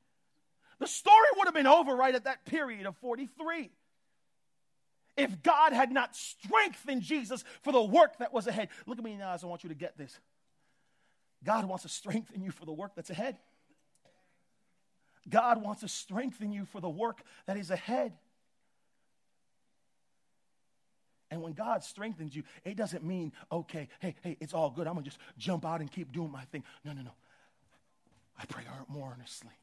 The 0.80 0.88
story 0.88 1.28
would 1.38 1.48
have 1.48 1.54
been 1.54 1.68
over 1.68 1.96
right 1.96 2.14
at 2.14 2.26
that 2.26 2.46
period 2.46 2.86
of 2.86 2.98
43 2.98 3.72
if 5.18 5.42
God 5.44 5.74
had 5.74 5.92
not 5.92 6.16
strengthened 6.16 7.02
Jesus 7.02 7.44
for 7.62 7.72
the 7.72 7.82
work 7.82 8.18
that 8.20 8.34
was 8.34 8.48
ahead. 8.48 8.70
Look 8.86 8.98
at 8.98 9.04
me 9.04 9.14
in 9.14 9.20
the 9.20 9.26
eyes. 9.26 9.44
I 9.44 9.48
want 9.48 9.64
you 9.64 9.70
to 9.70 9.76
get 9.76 9.98
this. 9.98 10.18
God 11.44 11.66
wants 11.66 11.84
to 11.84 11.90
strengthen 11.90 12.42
you 12.42 12.52
for 12.52 12.66
the 12.66 12.74
work 12.74 12.92
that's 12.96 13.10
ahead. 13.10 13.38
God 15.30 15.62
wants 15.62 15.82
to 15.82 15.88
strengthen 15.88 16.52
you 16.52 16.66
for 16.66 16.82
the 16.82 16.90
work 16.90 17.22
that 17.46 17.58
is 17.58 17.72
ahead. 17.72 18.14
And 21.32 21.42
when 21.42 21.54
God 21.54 21.84
strengthens 21.84 22.36
you, 22.36 22.44
it 22.64 22.78
doesn't 22.78 23.04
mean, 23.04 23.34
okay, 23.52 23.90
hey, 24.00 24.16
hey, 24.22 24.38
it's 24.40 24.54
all 24.54 24.70
good. 24.70 24.88
I'm 24.88 24.94
going 24.94 25.04
to 25.04 25.10
just 25.10 25.20
jump 25.38 25.66
out 25.66 25.82
and 25.82 25.92
keep 25.92 26.12
doing 26.12 26.32
my 26.32 26.44
thing. 26.46 26.64
No, 26.84 26.94
no, 26.94 27.02
no. 27.02 27.12
I 28.40 28.46
pray 28.46 28.64
more 28.88 29.12
earnestly. 29.14 29.54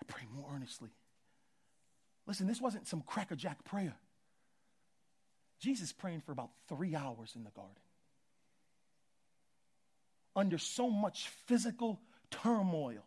I 0.00 0.04
pray 0.06 0.22
more 0.34 0.50
earnestly. 0.54 0.90
Listen, 2.26 2.46
this 2.46 2.60
wasn't 2.60 2.86
some 2.86 3.02
crackerjack 3.02 3.64
prayer. 3.64 3.96
Jesus 5.60 5.92
praying 5.92 6.20
for 6.20 6.32
about 6.32 6.50
three 6.68 6.94
hours 6.94 7.32
in 7.36 7.44
the 7.44 7.50
garden. 7.50 7.74
Under 10.34 10.58
so 10.58 10.90
much 10.90 11.28
physical 11.46 12.00
turmoil. 12.30 13.04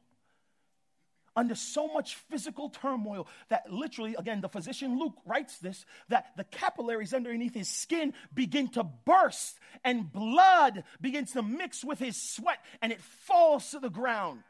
Under 1.35 1.55
so 1.55 1.87
much 1.87 2.15
physical 2.15 2.69
turmoil 2.69 3.27
that 3.49 3.71
literally, 3.71 4.15
again, 4.17 4.39
the 4.39 4.47
physician 4.47 4.97
Luke 4.97 5.15
writes 5.25 5.57
this 5.57 5.85
that 6.07 6.27
the 6.37 6.45
capillaries 6.45 7.13
underneath 7.13 7.53
his 7.53 7.67
skin 7.67 8.13
begin 8.33 8.69
to 8.69 8.83
burst 8.83 9.59
and 9.83 10.11
blood 10.11 10.85
begins 11.01 11.33
to 11.33 11.41
mix 11.41 11.83
with 11.83 11.99
his 11.99 12.15
sweat 12.35 12.59
and 12.81 12.93
it 12.93 13.01
falls 13.01 13.71
to 13.71 13.79
the 13.79 13.89
ground 13.89 14.43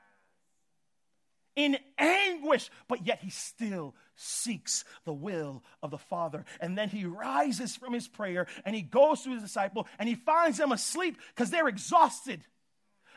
in 1.55 1.77
anguish, 1.97 2.69
but 2.87 3.05
yet 3.05 3.19
he 3.21 3.29
still 3.29 3.95
seeks 4.15 4.83
the 5.05 5.13
will 5.13 5.63
of 5.81 5.91
the 5.91 5.97
Father. 5.97 6.45
And 6.59 6.77
then 6.77 6.89
he 6.89 7.05
rises 7.05 7.75
from 7.75 7.93
his 7.93 8.07
prayer 8.07 8.47
and 8.65 8.75
he 8.75 8.81
goes 8.81 9.21
to 9.21 9.31
his 9.31 9.41
disciple 9.41 9.87
and 9.99 10.07
he 10.07 10.15
finds 10.15 10.57
them 10.57 10.71
asleep 10.71 11.17
because 11.33 11.49
they're 11.49 11.67
exhausted. 11.67 12.41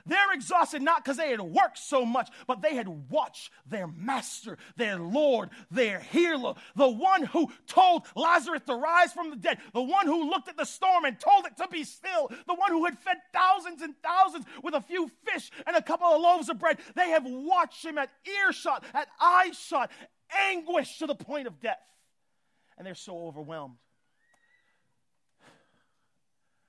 They're 0.09 0.33
exhausted 0.33 0.83
not 0.83 1.05
because 1.05 1.17
they 1.17 1.31
had 1.31 1.41
worked 1.41 1.79
so 1.79 2.05
much, 2.05 2.31
but 2.47 2.63
they 2.63 2.75
had 2.75 2.89
watched 2.89 3.51
their 3.67 3.87
master, 3.87 4.59
their 4.77 4.99
Lord, 4.99 5.51
their 5.71 6.01
healer, 6.01 6.55
the 6.75 6.89
one 6.89 7.25
who 7.25 7.53
told 7.67 8.07
Lazarus 8.17 8.63
to 8.67 8.75
rise 8.75 9.13
from 9.13 9.31
the 9.31 9.37
dead, 9.37 9.59
the 9.73 9.83
one 9.83 10.07
who 10.07 10.31
looked 10.31 10.49
at 10.49 10.57
the 10.57 10.65
storm 10.65 11.05
and 11.05 11.21
told 11.21 11.47
it 11.47 11.57
to 11.59 11.69
be 11.69 11.85
still, 11.85 12.29
the 12.47 12.55
one 12.55 12.71
who 12.71 12.85
had 12.85 12.99
fed 12.99 13.19
thousands 13.33 13.83
and 13.83 13.95
thousands 14.03 14.47
with 14.63 14.75
a 14.75 14.81
few 14.81 15.11
fish 15.25 15.51
and 15.67 15.77
a 15.77 15.83
couple 15.83 16.07
of 16.07 16.21
loaves 16.21 16.49
of 16.49 16.59
bread. 16.59 16.79
They 16.97 17.11
have 17.11 17.25
watched 17.25 17.85
him 17.85 17.99
at 17.99 18.11
earshot, 18.45 18.85
at 18.95 19.09
eyeshot, 19.21 19.91
anguish 20.51 20.99
to 20.99 21.07
the 21.07 21.15
point 21.15 21.47
of 21.47 21.61
death. 21.61 21.79
And 22.77 22.87
they're 22.87 22.95
so 22.95 23.27
overwhelmed 23.27 23.77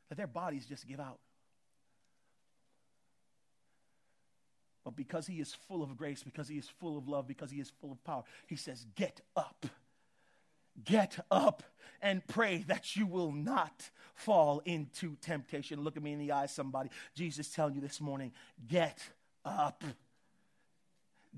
that 0.09 0.17
their 0.17 0.27
bodies 0.27 0.65
just 0.65 0.87
give 0.87 0.99
out. 0.99 1.19
But 4.89 4.95
because 4.95 5.27
he 5.27 5.39
is 5.39 5.53
full 5.53 5.83
of 5.83 5.95
grace, 5.95 6.23
because 6.23 6.47
he 6.47 6.57
is 6.57 6.67
full 6.67 6.97
of 6.97 7.07
love, 7.07 7.27
because 7.27 7.51
he 7.51 7.59
is 7.59 7.71
full 7.79 7.91
of 7.91 8.03
power, 8.03 8.23
he 8.47 8.55
says, 8.55 8.87
Get 8.95 9.21
up. 9.35 9.67
Get 10.83 11.23
up 11.29 11.61
and 12.01 12.25
pray 12.25 12.65
that 12.67 12.95
you 12.95 13.05
will 13.05 13.31
not 13.31 13.91
fall 14.15 14.63
into 14.65 15.15
temptation. 15.17 15.81
Look 15.81 15.95
at 15.95 16.01
me 16.01 16.13
in 16.13 16.17
the 16.17 16.31
eyes, 16.31 16.51
somebody. 16.51 16.89
Jesus 17.13 17.49
telling 17.49 17.75
you 17.75 17.81
this 17.81 18.01
morning, 18.01 18.31
Get 18.67 18.97
up. 19.45 19.83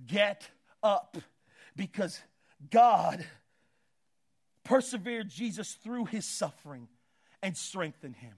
Get 0.08 0.50
up. 0.82 1.18
Because 1.76 2.22
God 2.70 3.26
persevered 4.64 5.28
Jesus 5.28 5.74
through 5.74 6.06
his 6.06 6.24
suffering 6.24 6.88
and 7.44 7.58
strengthened 7.58 8.16
him. 8.16 8.36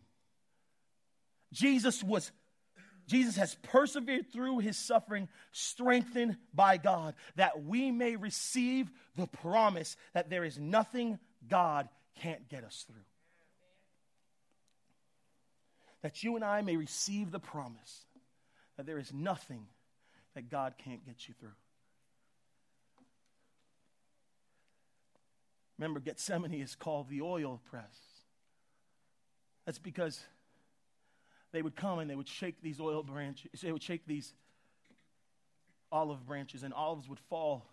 Jesus 1.51 2.03
was 2.03 2.31
Jesus 3.07 3.35
has 3.35 3.55
persevered 3.55 4.31
through 4.31 4.59
his 4.59 4.77
suffering, 4.77 5.27
strengthened 5.51 6.37
by 6.53 6.77
God, 6.77 7.15
that 7.35 7.63
we 7.63 7.91
may 7.91 8.15
receive 8.15 8.89
the 9.15 9.27
promise 9.27 9.97
that 10.13 10.29
there 10.29 10.43
is 10.43 10.57
nothing 10.57 11.19
God 11.47 11.89
can't 12.21 12.47
get 12.49 12.63
us 12.63 12.85
through. 12.87 13.03
That 16.01 16.23
you 16.23 16.35
and 16.35 16.43
I 16.43 16.61
may 16.61 16.77
receive 16.77 17.31
the 17.31 17.39
promise 17.39 18.05
that 18.77 18.85
there 18.85 18.97
is 18.97 19.13
nothing 19.13 19.67
that 20.35 20.49
God 20.49 20.73
can't 20.77 21.05
get 21.05 21.27
you 21.27 21.33
through. 21.39 21.49
Remember, 25.77 25.99
Gethsemane 25.99 26.53
is 26.53 26.75
called 26.75 27.09
the 27.09 27.21
oil 27.21 27.61
press. 27.69 27.97
That's 29.65 29.79
because 29.79 30.21
they 31.53 31.61
would 31.61 31.75
come 31.75 31.99
and 31.99 32.09
they 32.09 32.15
would 32.15 32.27
shake 32.27 32.61
these 32.61 32.81
oil 32.81 33.03
branches, 33.03 33.61
they 33.61 33.71
would 33.71 33.83
shake 33.83 34.05
these 34.05 34.33
olive 35.91 36.25
branches, 36.25 36.63
and 36.63 36.73
olives 36.73 37.07
would 37.07 37.19
fall 37.29 37.65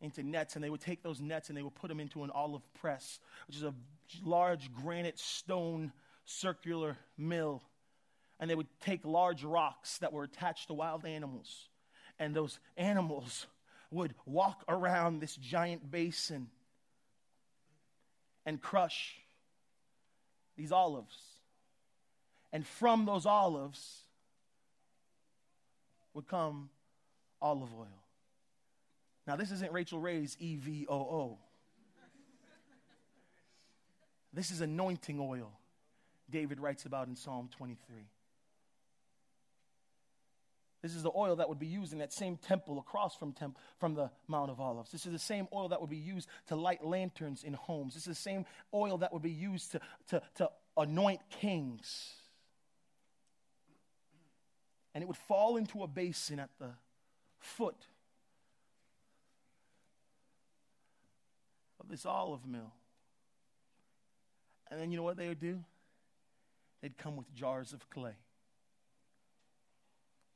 into 0.00 0.22
nets, 0.22 0.54
and 0.54 0.62
they 0.62 0.70
would 0.70 0.80
take 0.80 1.02
those 1.02 1.20
nets 1.20 1.48
and 1.48 1.58
they 1.58 1.62
would 1.62 1.74
put 1.74 1.88
them 1.88 1.98
into 1.98 2.22
an 2.22 2.30
olive 2.30 2.62
press, 2.74 3.18
which 3.46 3.56
is 3.56 3.64
a 3.64 3.74
large 4.22 4.72
granite 4.72 5.18
stone 5.18 5.92
circular 6.24 6.96
mill. 7.18 7.62
And 8.38 8.48
they 8.48 8.54
would 8.54 8.68
take 8.80 9.04
large 9.04 9.44
rocks 9.44 9.98
that 9.98 10.12
were 10.12 10.24
attached 10.24 10.68
to 10.68 10.74
wild 10.74 11.04
animals, 11.04 11.68
and 12.18 12.34
those 12.34 12.60
animals 12.76 13.46
would 13.90 14.14
walk 14.24 14.62
around 14.68 15.20
this 15.20 15.36
giant 15.36 15.90
basin 15.90 16.48
and 18.46 18.60
crush 18.60 19.16
these 20.56 20.72
olives. 20.72 21.29
And 22.52 22.66
from 22.66 23.04
those 23.04 23.26
olives 23.26 24.04
would 26.14 26.26
come 26.26 26.70
olive 27.40 27.72
oil. 27.78 28.02
Now, 29.26 29.36
this 29.36 29.52
isn't 29.52 29.72
Rachael 29.72 30.00
Ray's 30.00 30.36
E 30.40 30.56
V 30.56 30.86
O 30.88 30.96
O. 30.96 31.38
This 34.32 34.50
is 34.50 34.60
anointing 34.60 35.18
oil, 35.20 35.52
David 36.30 36.60
writes 36.60 36.84
about 36.84 37.08
in 37.08 37.16
Psalm 37.16 37.48
23. 37.56 37.96
This 40.82 40.94
is 40.94 41.02
the 41.02 41.10
oil 41.14 41.36
that 41.36 41.48
would 41.48 41.58
be 41.58 41.66
used 41.66 41.92
in 41.92 41.98
that 41.98 42.12
same 42.12 42.36
temple 42.36 42.78
across 42.78 43.14
from, 43.14 43.32
temp- 43.32 43.58
from 43.78 43.94
the 43.94 44.10
Mount 44.28 44.50
of 44.50 44.60
Olives. 44.60 44.90
This 44.90 45.04
is 45.04 45.12
the 45.12 45.18
same 45.18 45.46
oil 45.52 45.68
that 45.68 45.80
would 45.80 45.90
be 45.90 45.96
used 45.96 46.26
to 46.46 46.56
light 46.56 46.82
lanterns 46.82 47.44
in 47.44 47.52
homes. 47.52 47.94
This 47.94 48.06
is 48.06 48.16
the 48.16 48.22
same 48.22 48.46
oil 48.72 48.96
that 48.98 49.12
would 49.12 49.20
be 49.20 49.30
used 49.30 49.72
to, 49.72 49.80
to, 50.08 50.22
to 50.36 50.50
anoint 50.76 51.20
kings. 51.28 52.14
And 54.94 55.02
it 55.02 55.06
would 55.06 55.16
fall 55.16 55.56
into 55.56 55.82
a 55.82 55.86
basin 55.86 56.38
at 56.38 56.50
the 56.58 56.70
foot 57.38 57.86
of 61.80 61.88
this 61.88 62.04
olive 62.04 62.46
mill. 62.46 62.72
And 64.70 64.80
then 64.80 64.90
you 64.90 64.96
know 64.96 65.02
what 65.02 65.16
they 65.16 65.28
would 65.28 65.40
do? 65.40 65.60
They'd 66.80 66.96
come 66.96 67.16
with 67.16 67.32
jars 67.34 67.72
of 67.72 67.88
clay. 67.90 68.16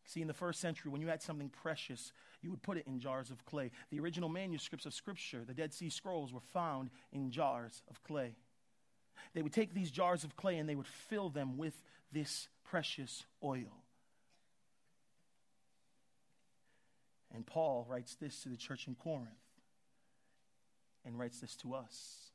See, 0.07 0.20
in 0.20 0.28
the 0.28 0.34
first 0.34 0.61
century, 0.61 0.90
when 0.90 1.00
you 1.00 1.09
had 1.09 1.22
something 1.22 1.48
precious, 1.48 2.12
you 2.42 2.50
would 2.50 2.62
put 2.62 2.76
it 2.76 2.86
in 2.86 3.00
jars 3.00 3.30
of 3.30 3.44
clay. 3.46 3.70
The 3.90 4.00
original 4.00 4.28
manuscripts 4.28 4.84
of 4.84 4.92
Scripture, 4.92 5.44
the 5.46 5.55
Dead 5.55 5.72
Sea 5.72 5.88
Scrolls, 5.88 6.32
were 6.32 6.40
found 6.40 6.90
in 7.12 7.30
jars 7.30 7.82
of 7.88 8.02
clay. 8.02 8.36
They 9.34 9.42
would 9.42 9.52
take 9.52 9.72
these 9.72 9.90
jars 9.90 10.22
of 10.22 10.36
clay 10.36 10.59
and 10.59 10.68
they 10.68 10.74
would 10.74 10.86
fill 10.86 11.30
them 11.30 11.57
with 11.57 11.82
this 12.12 12.48
precious 12.64 13.24
oil. 13.42 13.84
And 17.35 17.45
Paul 17.45 17.85
writes 17.89 18.14
this 18.14 18.43
to 18.43 18.49
the 18.49 18.57
church 18.57 18.87
in 18.87 18.95
Corinth 18.95 19.28
and 21.05 21.18
writes 21.18 21.41
this 21.41 21.57
to 21.57 21.74
us. 21.74 22.30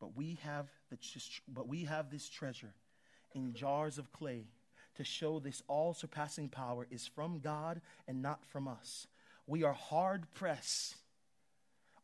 But 0.00 0.16
we 0.16 0.38
have, 0.42 0.68
the, 0.90 0.98
but 1.46 1.68
we 1.68 1.84
have 1.84 2.10
this 2.10 2.28
treasure 2.28 2.74
in 3.34 3.54
jars 3.54 3.98
of 3.98 4.12
clay 4.12 4.48
to 4.96 5.04
show 5.04 5.38
this 5.38 5.62
all 5.68 5.94
surpassing 5.94 6.48
power 6.48 6.86
is 6.90 7.06
from 7.06 7.38
God 7.38 7.80
and 8.08 8.20
not 8.20 8.44
from 8.46 8.66
us. 8.66 9.06
We 9.46 9.62
are 9.62 9.72
hard 9.72 10.26
pressed 10.34 10.96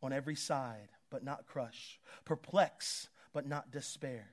on 0.00 0.12
every 0.12 0.36
side, 0.36 0.90
but 1.10 1.24
not 1.24 1.46
crushed, 1.46 1.98
perplexed, 2.24 3.08
but 3.32 3.46
not 3.46 3.72
despair, 3.72 4.28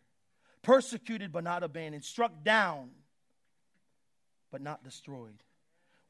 persecuted, 0.61 1.31
but 1.31 1.43
not 1.43 1.63
abandoned, 1.63 2.03
struck 2.03 2.43
down, 2.43 2.91
but 4.51 4.61
not 4.61 4.83
destroyed. 4.83 5.43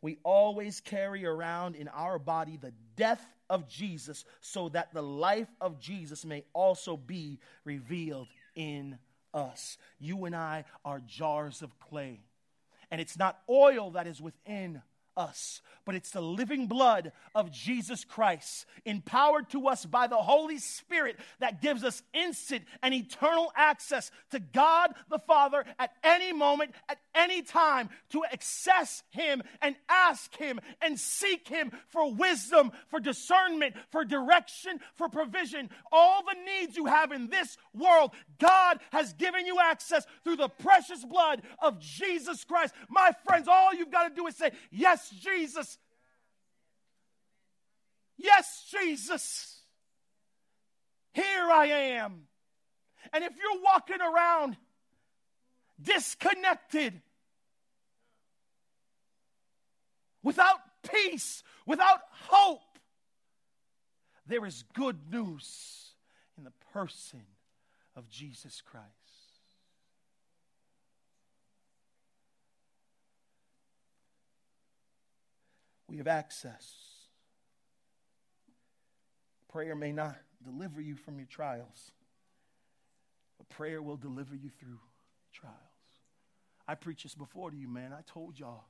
We 0.06 0.20
always 0.22 0.82
carry 0.82 1.26
around 1.26 1.76
in 1.76 1.88
our 1.88 2.20
body 2.20 2.58
the 2.58 2.74
death 2.95 3.26
of 3.49 3.68
Jesus 3.68 4.24
so 4.39 4.70
that 4.70 4.93
the 4.93 5.01
life 5.01 5.47
of 5.60 5.80
Jesus 5.80 6.24
may 6.24 6.43
also 6.53 6.95
be 6.95 7.39
revealed 7.64 8.28
in 8.53 8.99
us. 9.34 9.80
You 9.97 10.26
and 10.26 10.36
I 10.36 10.66
are 10.86 11.01
jars 11.08 11.64
of 11.64 11.80
clay. 11.80 12.20
And 12.91 13.01
it's 13.01 13.18
not 13.18 13.39
oil 13.49 13.89
that 13.93 14.06
is 14.06 14.22
within 14.22 14.84
us, 15.18 15.61
but 15.86 15.95
it's 15.95 16.11
the 16.11 16.22
living 16.22 16.68
blood 16.68 17.11
of 17.34 17.51
Jesus 17.51 18.03
Christ, 18.03 18.66
empowered 18.86 19.49
to 19.51 19.68
us 19.68 19.86
by 19.86 20.07
the 20.07 20.18
Holy 20.18 20.57
Spirit, 20.57 21.18
that 21.39 21.61
gives 21.61 21.84
us 21.84 22.01
instant 22.13 22.63
and 22.82 22.93
eternal 22.93 23.51
access 23.55 24.11
to 24.32 24.39
God 24.39 24.93
the 25.09 25.20
Father 25.20 25.63
at 25.80 25.91
any 26.03 26.34
moment, 26.34 26.72
at 26.89 26.99
any 27.13 27.41
time, 27.41 27.89
to 28.09 28.24
access 28.32 29.03
Him 29.11 29.43
and 29.61 29.76
ask 29.89 30.36
Him 30.36 30.59
and 30.82 30.99
seek 30.99 31.47
Him 31.47 31.72
for 31.88 32.11
wisdom, 32.11 32.72
for 32.88 32.99
discernment, 32.99 33.76
for 33.91 34.03
direction, 34.03 34.80
for 34.95 35.07
provision. 35.07 35.70
All 35.91 36.24
the 36.24 36.36
needs 36.45 36.76
you 36.76 36.88
have 36.88 37.11
in 37.11 37.30
this 37.30 37.57
world, 37.74 38.11
God 38.39 38.80
has 38.91 39.13
given 39.13 39.45
you 39.45 39.57
access 39.61 40.05
through 40.24 40.38
the 40.38 40.49
precious 40.49 41.05
blood 41.05 41.41
of 41.59 41.80
Jesus 41.80 42.43
Christ. 42.43 42.74
My 42.89 43.11
friends, 43.26 43.47
all 43.47 43.74
you've 43.74 43.91
got 43.91 44.09
to 44.09 44.16
do 44.16 44.28
is 44.28 44.36
say, 44.36 44.51
Yes, 44.72 45.05
Jesus. 45.10 45.78
Yes, 48.18 48.66
Jesus. 48.72 49.60
Here 51.14 51.49
I 51.51 51.66
am. 51.66 52.28
And 53.14 53.24
if 53.24 53.34
you're 53.38 53.64
walking 53.64 54.01
around 54.01 54.58
disconnected, 55.82 57.01
without 60.24 60.60
peace, 60.91 61.43
without 61.66 61.99
hope, 62.30 62.62
there 64.28 64.45
is 64.45 64.64
good 64.74 64.97
news 65.12 65.91
in 66.38 66.43
the 66.43 66.53
person 66.74 67.24
of 67.95 68.10
Jesus 68.10 68.62
Christ. 68.62 69.05
We 75.88 75.98
have 75.98 76.08
access. 76.08 76.74
Prayer 79.52 79.76
may 79.76 79.92
not 79.92 80.18
deliver 80.44 80.82
you 80.82 80.96
from 80.96 81.18
your 81.18 81.28
trials, 81.28 81.92
but 83.38 83.50
prayer 83.50 83.82
will 83.82 83.98
deliver 83.98 84.36
you 84.36 84.50
through 84.50 84.80
trials. 85.34 85.56
I 86.68 86.76
preached 86.76 87.04
this 87.04 87.16
before 87.16 87.52
to 87.52 87.58
you, 87.58 87.68
man. 87.68 87.94
I 87.94 88.02
told 88.12 88.40
y'all. 88.40 88.66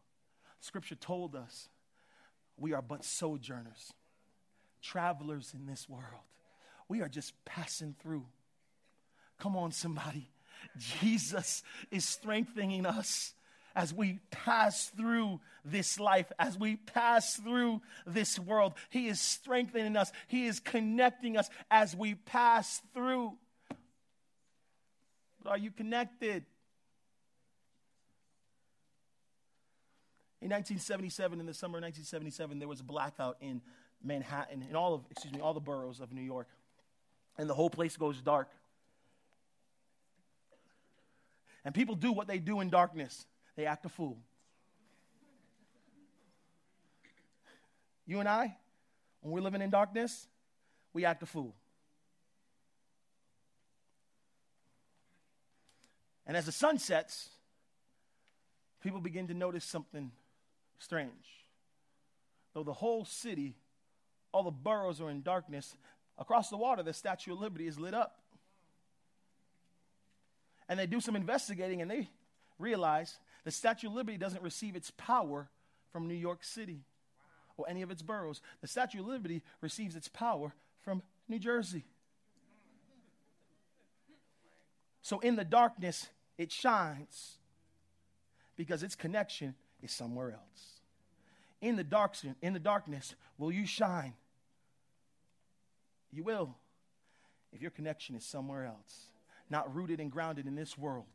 Scripture 0.59 0.95
told 0.95 1.36
us 1.36 1.70
we 2.57 2.74
are 2.74 2.82
but 2.82 3.03
sojourners, 3.03 3.93
travelers 4.82 5.53
in 5.53 5.66
this 5.66 5.88
world. 5.89 6.24
We 6.88 7.01
are 7.01 7.09
just 7.09 7.34
passing 7.45 7.95
through. 8.01 8.26
Come 9.39 9.55
on, 9.55 9.72
somebody. 9.72 10.30
Jesus 10.78 11.63
is 11.91 12.05
strengthening 12.05 12.86
us 12.86 13.34
as 13.76 13.93
we 13.93 14.19
pass 14.32 14.88
through 14.95 15.39
this 15.63 15.99
life, 15.99 16.32
as 16.39 16.57
we 16.57 16.78
pass 16.78 17.36
through 17.36 17.82
this 18.05 18.39
world. 18.39 18.73
He 18.89 19.07
is 19.07 19.19
strengthening 19.19 19.97
us, 19.97 20.11
He 20.28 20.45
is 20.45 20.59
connecting 20.59 21.38
us 21.38 21.49
as 21.69 21.95
we 21.95 22.15
pass 22.15 22.82
through. 22.93 23.34
But 25.43 25.49
are 25.51 25.57
you 25.57 25.71
connected? 25.71 26.45
In 30.41 30.51
1977, 30.51 31.39
in 31.39 31.45
the 31.45 31.53
summer 31.53 31.80
of 31.80 31.84
1977, 31.84 32.59
there 32.59 32.67
was 32.67 32.80
a 32.80 32.84
blackout 32.84 33.38
in 33.41 33.61
Manhattan, 34.03 34.63
in 34.69 34.76
all 34.76 34.93
of, 34.93 35.01
excuse 35.09 35.34
me, 35.34 35.39
all 35.39 35.55
the 35.55 35.59
boroughs 35.59 35.99
of 35.99 36.11
New 36.11 36.21
York. 36.21 36.47
And 37.38 37.49
the 37.49 37.53
whole 37.55 37.69
place 37.69 37.97
goes 37.97 38.21
dark. 38.21 38.49
And 41.63 41.73
people 41.73 41.95
do 41.95 42.11
what 42.11 42.28
they 42.28 42.38
do 42.38 42.61
in 42.61 42.69
darkness 42.69 43.26
they 43.55 43.65
act 43.65 43.85
a 43.85 43.89
fool. 43.89 44.17
You 48.05 48.19
and 48.19 48.29
I, 48.29 48.55
when 49.21 49.33
we're 49.33 49.41
living 49.41 49.61
in 49.61 49.69
darkness, 49.69 50.27
we 50.93 51.05
act 51.05 51.23
a 51.23 51.25
fool. 51.25 51.55
And 56.27 56.35
as 56.35 56.45
the 56.45 56.51
sun 56.51 56.77
sets, 56.79 57.29
people 58.81 58.99
begin 58.99 59.27
to 59.27 59.33
notice 59.33 59.63
something 59.63 60.11
strange. 60.79 61.11
Though 62.53 62.63
the 62.63 62.73
whole 62.73 63.05
city, 63.05 63.55
all 64.31 64.43
the 64.43 64.51
boroughs 64.51 65.01
are 65.01 65.09
in 65.09 65.21
darkness, 65.21 65.75
across 66.17 66.49
the 66.49 66.57
water, 66.57 66.83
the 66.83 66.93
Statue 66.93 67.33
of 67.33 67.39
Liberty 67.39 67.67
is 67.67 67.79
lit 67.79 67.93
up. 67.93 68.19
And 70.67 70.79
they 70.79 70.87
do 70.87 70.99
some 70.99 71.15
investigating 71.15 71.81
and 71.81 71.91
they 71.91 72.09
realize 72.57 73.17
the 73.45 73.51
Statue 73.51 73.87
of 73.87 73.93
Liberty 73.93 74.17
doesn't 74.17 74.43
receive 74.43 74.75
its 74.75 74.91
power 74.97 75.49
from 75.91 76.07
New 76.07 76.15
York 76.15 76.43
City 76.43 76.81
or 77.55 77.65
any 77.69 77.83
of 77.83 77.91
its 77.91 78.01
boroughs. 78.01 78.41
The 78.59 78.67
Statue 78.67 78.99
of 78.99 79.07
Liberty 79.07 79.43
receives 79.61 79.95
its 79.95 80.09
power 80.09 80.53
from 80.81 81.03
New 81.29 81.39
Jersey. 81.39 81.85
So 85.01 85.19
in 85.19 85.35
the 85.35 85.45
darkness, 85.45 86.09
it 86.37 86.51
shines 86.51 87.37
because 88.57 88.83
its 88.83 88.95
connection 88.95 89.55
is 89.81 89.91
somewhere 89.91 90.31
else. 90.31 90.81
in 91.61 91.75
the 91.75 91.83
dark 91.83 92.15
in 92.41 92.53
the 92.53 92.59
darkness 92.59 93.15
will 93.37 93.51
you 93.51 93.65
shine. 93.67 94.13
You 96.11 96.23
will 96.23 96.55
if 97.53 97.61
your 97.61 97.71
connection 97.71 98.15
is 98.15 98.25
somewhere 98.25 98.65
else, 98.65 99.11
not 99.49 99.73
rooted 99.73 99.99
and 99.99 100.11
grounded 100.11 100.47
in 100.47 100.55
this 100.55 100.77
world, 100.77 101.05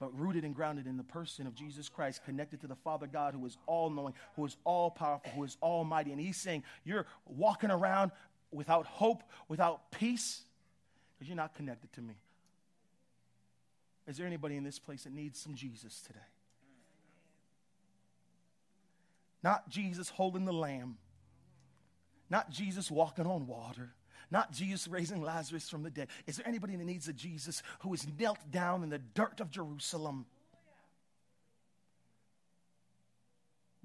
but 0.00 0.16
rooted 0.18 0.44
and 0.44 0.54
grounded 0.54 0.86
in 0.86 0.96
the 0.96 1.02
person 1.02 1.46
of 1.46 1.54
Jesus 1.54 1.88
Christ, 1.88 2.24
connected 2.24 2.60
to 2.60 2.66
the 2.66 2.76
Father 2.76 3.06
God 3.06 3.34
who 3.34 3.44
is 3.46 3.56
all 3.66 3.90
knowing, 3.90 4.14
who 4.36 4.44
is 4.44 4.56
all 4.64 4.90
powerful, 4.90 5.30
who 5.32 5.44
is 5.44 5.56
almighty. 5.62 6.12
And 6.12 6.20
He's 6.20 6.36
saying, 6.36 6.62
You're 6.84 7.06
walking 7.26 7.70
around 7.70 8.12
without 8.52 8.86
hope, 8.86 9.22
without 9.48 9.90
peace, 9.90 10.42
because 11.14 11.28
you're 11.28 11.36
not 11.36 11.54
connected 11.54 11.92
to 11.94 12.00
me. 12.00 12.14
Is 14.06 14.16
there 14.16 14.26
anybody 14.26 14.56
in 14.56 14.64
this 14.64 14.78
place 14.78 15.04
that 15.04 15.12
needs 15.12 15.38
some 15.40 15.54
Jesus 15.54 16.00
today? 16.00 16.18
Not 19.42 19.68
Jesus 19.68 20.08
holding 20.08 20.44
the 20.44 20.52
lamb, 20.52 20.96
not 22.30 22.50
Jesus 22.50 22.90
walking 22.90 23.26
on 23.26 23.46
water, 23.46 23.92
not 24.30 24.52
Jesus 24.52 24.86
raising 24.88 25.22
Lazarus 25.22 25.68
from 25.68 25.82
the 25.82 25.90
dead. 25.90 26.08
Is 26.26 26.36
there 26.36 26.46
anybody 26.48 26.76
that 26.76 26.84
needs 26.84 27.08
a 27.08 27.12
Jesus 27.12 27.62
who 27.80 27.94
is 27.94 28.06
knelt 28.18 28.38
down 28.50 28.82
in 28.82 28.90
the 28.90 28.98
dirt 28.98 29.40
of 29.40 29.50
Jerusalem? 29.50 30.26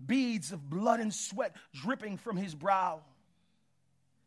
Beads 0.06 0.52
of 0.52 0.70
blood 0.70 1.00
and 1.00 1.14
sweat 1.14 1.56
dripping 1.74 2.18
from 2.18 2.36
his 2.36 2.54
brow, 2.54 3.02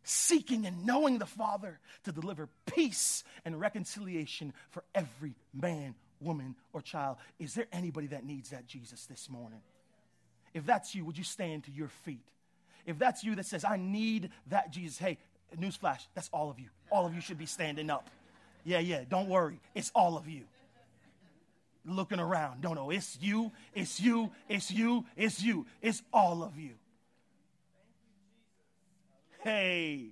seeking 0.05 0.64
and 0.64 0.87
knowing 0.87 1.19
the 1.19 1.27
Father 1.27 1.79
to 2.05 2.12
deliver 2.12 2.49
peace 2.64 3.25
and 3.45 3.61
reconciliation 3.61 4.55
for 4.71 4.85
every 4.95 5.35
man, 5.53 5.95
woman, 6.21 6.55
or 6.73 6.81
child. 6.81 7.19
Is 7.39 7.53
there 7.55 7.67
anybody 7.73 8.07
that 8.09 8.25
needs 8.25 8.51
that 8.51 8.67
Jesus 8.67 9.05
this 9.05 9.29
morning? 9.29 9.61
If 10.55 10.64
that's 10.64 10.95
you, 10.95 11.05
would 11.05 11.19
you 11.19 11.25
stand 11.25 11.64
to 11.64 11.71
your 11.71 11.89
feet? 11.89 12.25
If 12.87 12.99
that's 12.99 13.23
you 13.23 13.35
that 13.35 13.45
says, 13.45 13.64
I 13.64 13.77
need 13.77 14.31
that 14.47 14.71
Jesus, 14.71 14.97
hey, 14.97 15.19
newsflash, 15.57 16.07
that's 16.15 16.29
all 16.33 16.51
of 16.51 16.59
you. 16.59 16.69
All 16.91 17.07
of 17.07 17.15
you 17.15 17.21
should 17.21 17.39
be 17.39 17.47
standing 17.47 17.91
up. 17.91 18.09
Yeah, 18.65 18.81
yeah, 18.81 19.05
don't 19.09 19.29
worry. 19.29 19.61
It's 19.75 19.93
all 19.95 20.17
of 20.17 20.29
you. 20.29 20.43
Looking 21.85 22.19
around. 22.19 22.63
Don't 22.63 22.75
know. 22.75 22.91
It's 22.91 23.17
you, 23.21 23.53
it's 23.75 24.01
you, 24.01 24.33
it's 24.49 24.71
you, 24.71 25.05
it's 25.17 25.41
you. 25.41 25.67
It's 25.81 26.03
all 26.13 26.43
of 26.43 26.59
you. 26.59 26.73
Hey. 29.45 30.09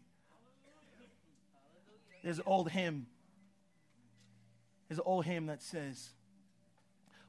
There's 2.22 2.38
an 2.38 2.44
old 2.46 2.70
hymn. 2.70 3.06
There's 4.88 4.98
an 4.98 5.04
old 5.04 5.24
hymn 5.24 5.46
that 5.46 5.62
says, 5.62 6.10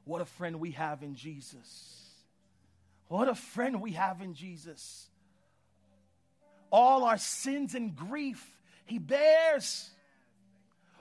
What 0.04 0.22
a 0.22 0.24
friend 0.24 0.60
we 0.60 0.70
have 0.72 1.02
in 1.02 1.16
Jesus. 1.16 2.06
What 3.08 3.28
a 3.28 3.34
friend 3.34 3.80
we 3.80 3.92
have 3.92 4.20
in 4.20 4.34
Jesus. 4.34 5.08
All 6.70 7.04
our 7.04 7.18
sins 7.18 7.74
and 7.74 7.94
grief, 7.94 8.56
He 8.84 8.98
bears. 8.98 9.90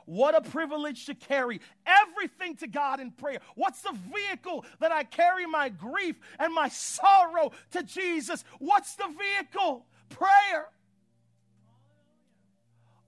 What 0.06 0.36
a 0.36 0.42
privilege 0.42 1.08
to 1.08 1.16
carry 1.16 1.60
everything 1.86 2.58
to 2.58 2.68
God 2.68 3.00
in 3.00 3.10
prayer. 3.10 3.40
What's 3.56 3.82
the 3.82 3.98
vehicle 4.14 4.64
that 4.80 4.92
I 4.92 5.04
carry 5.04 5.48
my 5.48 5.70
grief 5.70 6.16
and 6.38 6.54
my 6.54 6.70
sorrow 6.70 7.52
to 7.72 7.82
Jesus? 7.82 8.44
What's 8.60 8.96
the 8.96 9.08
vehicle? 9.08 9.84
Prayer. 10.10 10.68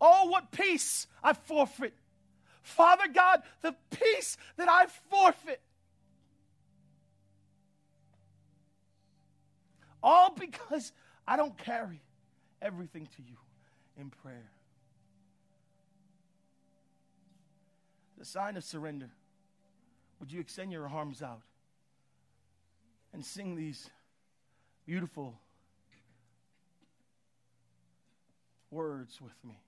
Oh, 0.01 0.28
what 0.30 0.51
peace 0.51 1.05
I 1.24 1.34
forfeit. 1.34 1.93
Father 2.64 3.08
God, 3.14 3.43
the 3.62 3.76
peace 3.91 4.36
that 4.58 4.68
I 4.68 4.88
forfeit 5.12 5.62
All 10.03 10.34
because 10.34 10.91
I 11.28 11.36
don't 11.36 11.58
carry 11.58 12.01
everything 12.62 13.08
to 13.16 13.22
you 13.22 13.38
in 13.99 14.10
prayer. 14.10 14.51
The 18.18 18.26
sign 18.26 18.58
of 18.58 18.64
surrender. 18.64 19.10
Would 20.20 20.32
you 20.32 20.39
extend 20.39 20.72
your 20.72 20.88
arms 20.88 21.22
out 21.22 21.41
and 23.14 23.24
sing 23.24 23.55
these 23.55 23.89
beautiful 24.86 25.39
words 28.72 29.22
with 29.22 29.36
me? 29.43 29.60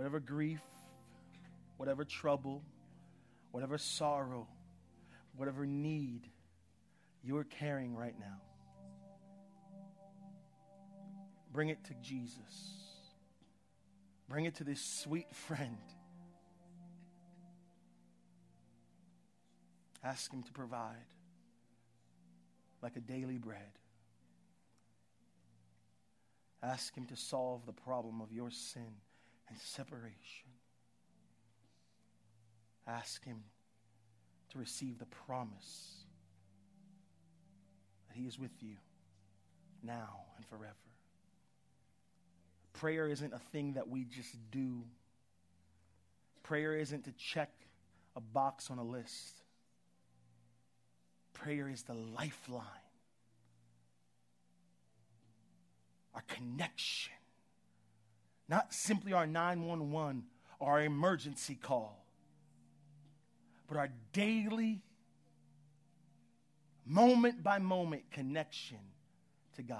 Whatever 0.00 0.18
grief, 0.18 0.62
whatever 1.76 2.06
trouble, 2.06 2.62
whatever 3.50 3.76
sorrow, 3.76 4.48
whatever 5.36 5.66
need 5.66 6.26
you're 7.22 7.44
carrying 7.44 7.94
right 7.94 8.18
now, 8.18 8.40
bring 11.52 11.68
it 11.68 11.84
to 11.84 11.92
Jesus. 12.02 12.38
Bring 14.26 14.46
it 14.46 14.54
to 14.54 14.64
this 14.64 14.80
sweet 14.80 15.26
friend. 15.34 15.76
Ask 20.02 20.32
Him 20.32 20.42
to 20.44 20.52
provide 20.52 20.96
like 22.80 22.96
a 22.96 23.00
daily 23.00 23.36
bread. 23.36 23.78
Ask 26.62 26.96
Him 26.96 27.04
to 27.08 27.16
solve 27.16 27.66
the 27.66 27.74
problem 27.74 28.22
of 28.22 28.32
your 28.32 28.50
sin 28.50 28.94
and 29.50 29.58
separation. 29.58 30.48
Ask 32.86 33.24
Him 33.24 33.42
to 34.52 34.58
receive 34.58 34.98
the 34.98 35.06
promise 35.06 36.04
that 38.08 38.16
He 38.16 38.26
is 38.26 38.38
with 38.38 38.52
you 38.60 38.76
now 39.82 40.20
and 40.36 40.46
forever. 40.46 40.74
Prayer 42.72 43.08
isn't 43.08 43.32
a 43.32 43.38
thing 43.52 43.74
that 43.74 43.88
we 43.88 44.04
just 44.04 44.34
do. 44.50 44.82
Prayer 46.42 46.76
isn't 46.76 47.04
to 47.04 47.12
check 47.12 47.50
a 48.16 48.20
box 48.20 48.70
on 48.70 48.78
a 48.78 48.84
list. 48.84 49.42
Prayer 51.34 51.68
is 51.68 51.82
the 51.82 51.94
lifeline, 51.94 52.64
our 56.14 56.24
connection 56.28 57.12
not 58.50 58.74
simply 58.74 59.12
our 59.12 59.28
911 59.28 60.24
or 60.58 60.72
our 60.72 60.82
emergency 60.82 61.54
call, 61.54 62.04
but 63.68 63.78
our 63.78 63.88
daily, 64.12 64.82
moment 66.84 67.44
by 67.44 67.60
moment 67.60 68.02
connection 68.10 68.78
to 69.54 69.62
God. 69.62 69.78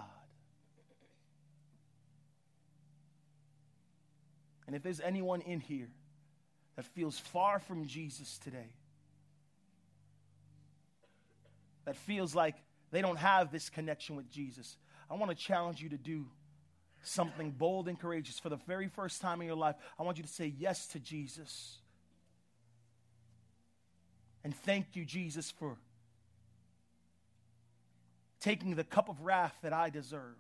And 4.69 4.77
if 4.77 4.85
there's 4.85 5.01
anyone 5.01 5.41
in 5.41 5.59
here 5.59 5.91
that 6.77 6.85
feels 6.85 7.19
far 7.19 7.59
from 7.59 7.87
Jesus 7.87 8.39
today, 8.39 8.77
that 11.87 11.97
feels 11.97 12.37
like 12.37 12.55
they 12.93 13.03
don't 13.03 13.19
have 13.19 13.51
this 13.51 13.69
connection 13.69 14.15
with 14.15 14.31
Jesus, 14.31 14.77
I 15.11 15.15
want 15.15 15.33
to 15.33 15.37
challenge 15.37 15.83
you 15.83 15.89
to 15.89 15.99
do 15.99 16.27
something 17.03 17.51
bold 17.51 17.89
and 17.89 17.99
courageous 17.99 18.39
for 18.39 18.49
the 18.49 18.59
very 18.67 18.89
first 18.89 19.21
time 19.21 19.41
in 19.41 19.47
your 19.47 19.57
life, 19.57 19.77
I 19.99 20.03
want 20.03 20.17
you 20.19 20.23
to 20.23 20.29
say 20.29 20.53
yes 20.59 20.87
to 20.89 20.99
Jesus. 20.99 21.79
And 24.45 24.55
thank 24.55 24.95
you, 24.95 25.05
Jesus, 25.05 25.51
for 25.51 25.77
taking 28.41 28.75
the 28.75 28.85
cup 28.85 29.09
of 29.09 29.21
wrath 29.21 29.55
that 29.63 29.73
I 29.73 29.91
deserve. 29.91 30.37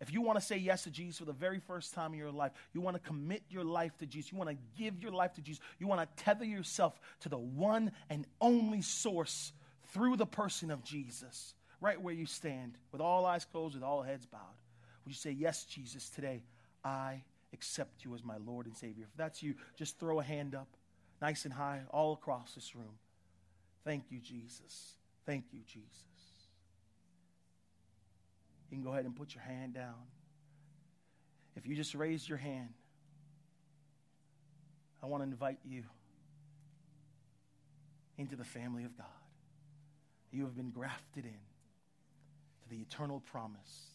If 0.00 0.12
you 0.12 0.20
want 0.20 0.38
to 0.38 0.44
say 0.44 0.58
yes 0.58 0.84
to 0.84 0.90
Jesus 0.90 1.18
for 1.18 1.24
the 1.24 1.32
very 1.32 1.60
first 1.60 1.94
time 1.94 2.12
in 2.12 2.18
your 2.18 2.32
life, 2.32 2.52
you 2.72 2.80
want 2.80 2.96
to 2.96 3.08
commit 3.08 3.42
your 3.48 3.64
life 3.64 3.96
to 3.98 4.06
Jesus, 4.06 4.32
you 4.32 4.38
want 4.38 4.50
to 4.50 4.56
give 4.76 5.00
your 5.00 5.12
life 5.12 5.32
to 5.34 5.40
Jesus, 5.40 5.62
you 5.78 5.86
want 5.86 6.00
to 6.00 6.24
tether 6.24 6.44
yourself 6.44 7.00
to 7.20 7.28
the 7.28 7.38
one 7.38 7.92
and 8.10 8.26
only 8.40 8.82
source 8.82 9.52
through 9.92 10.16
the 10.16 10.26
person 10.26 10.70
of 10.70 10.82
Jesus, 10.82 11.54
right 11.80 12.00
where 12.00 12.12
you 12.12 12.26
stand, 12.26 12.76
with 12.92 13.00
all 13.00 13.24
eyes 13.24 13.44
closed, 13.44 13.74
with 13.74 13.84
all 13.84 14.02
heads 14.02 14.26
bowed. 14.26 14.40
Would 15.04 15.12
you 15.12 15.16
say, 15.16 15.30
Yes, 15.30 15.64
Jesus, 15.64 16.08
today 16.08 16.42
I 16.84 17.22
accept 17.52 18.04
you 18.04 18.14
as 18.14 18.24
my 18.24 18.36
Lord 18.44 18.66
and 18.66 18.76
Savior? 18.76 19.04
If 19.10 19.16
that's 19.16 19.42
you, 19.42 19.54
just 19.76 19.98
throw 19.98 20.20
a 20.20 20.24
hand 20.24 20.54
up, 20.54 20.68
nice 21.20 21.44
and 21.44 21.54
high, 21.54 21.82
all 21.90 22.14
across 22.14 22.54
this 22.54 22.74
room. 22.74 22.98
Thank 23.84 24.10
you, 24.10 24.18
Jesus. 24.20 24.94
Thank 25.26 25.44
you, 25.52 25.60
Jesus. 25.66 25.84
You 28.70 28.78
can 28.78 28.82
go 28.82 28.92
ahead 28.92 29.04
and 29.04 29.14
put 29.14 29.34
your 29.34 29.44
hand 29.44 29.74
down. 29.74 29.94
If 31.56 31.66
you 31.66 31.76
just 31.76 31.94
raised 31.94 32.28
your 32.28 32.38
hand, 32.38 32.70
I 35.02 35.06
want 35.06 35.22
to 35.22 35.28
invite 35.28 35.58
you 35.64 35.84
into 38.16 38.36
the 38.36 38.44
family 38.44 38.84
of 38.84 38.96
God. 38.96 39.06
You 40.32 40.44
have 40.44 40.56
been 40.56 40.70
grafted 40.70 41.24
in 41.24 41.30
to 42.62 42.68
the 42.68 42.76
eternal 42.80 43.20
promise. 43.20 43.93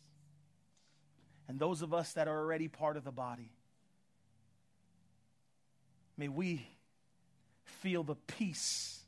And 1.49 1.59
those 1.59 1.81
of 1.81 1.95
us 1.95 2.13
that 2.13 2.27
are 2.27 2.39
already 2.39 2.67
part 2.67 2.95
of 2.95 3.03
the 3.03 3.11
body, 3.11 3.51
may 6.15 6.27
we 6.27 6.65
feel 7.65 8.03
the 8.03 8.15
peace 8.15 9.01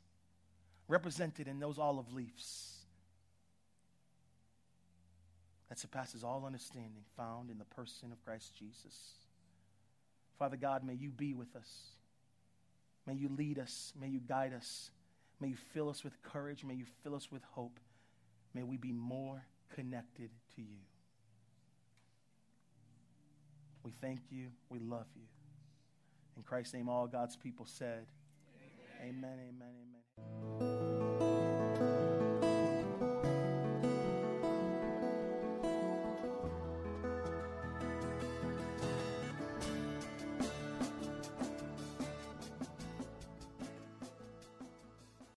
represented 0.88 1.46
in 1.46 1.60
those 1.60 1.78
olive 1.78 2.12
leaves 2.12 2.72
that 5.68 5.78
surpasses 5.78 6.24
all 6.24 6.44
understanding 6.44 7.04
found 7.16 7.48
in 7.48 7.58
the 7.58 7.64
person 7.64 8.10
of 8.10 8.22
Christ 8.24 8.54
Jesus. 8.58 9.12
Father 10.36 10.56
God, 10.56 10.82
may 10.84 10.94
you 10.94 11.10
be 11.10 11.34
with 11.34 11.54
us. 11.54 11.70
May 13.06 13.14
you 13.14 13.28
lead 13.28 13.60
us. 13.60 13.92
May 13.98 14.08
you 14.08 14.18
guide 14.20 14.52
us. 14.52 14.90
May 15.40 15.48
you 15.48 15.56
fill 15.72 15.88
us 15.88 16.02
with 16.02 16.20
courage. 16.22 16.64
May 16.64 16.74
you 16.74 16.86
fill 17.04 17.14
us 17.14 17.30
with 17.30 17.42
hope. 17.52 17.78
May 18.52 18.64
we 18.64 18.76
be 18.76 18.92
more 18.92 19.44
connected 19.74 20.30
to 20.56 20.62
you. 20.62 20.78
We 23.84 23.92
thank 24.00 24.20
you. 24.30 24.48
We 24.68 24.78
love 24.78 25.06
you. 25.16 25.22
In 26.36 26.42
Christ's 26.42 26.74
name, 26.74 26.88
all 26.88 27.06
God's 27.06 27.36
people 27.36 27.66
said, 27.66 28.06
Amen, 29.00 29.38
amen, 29.48 29.68
amen. 30.18 30.60
amen. 30.60 30.71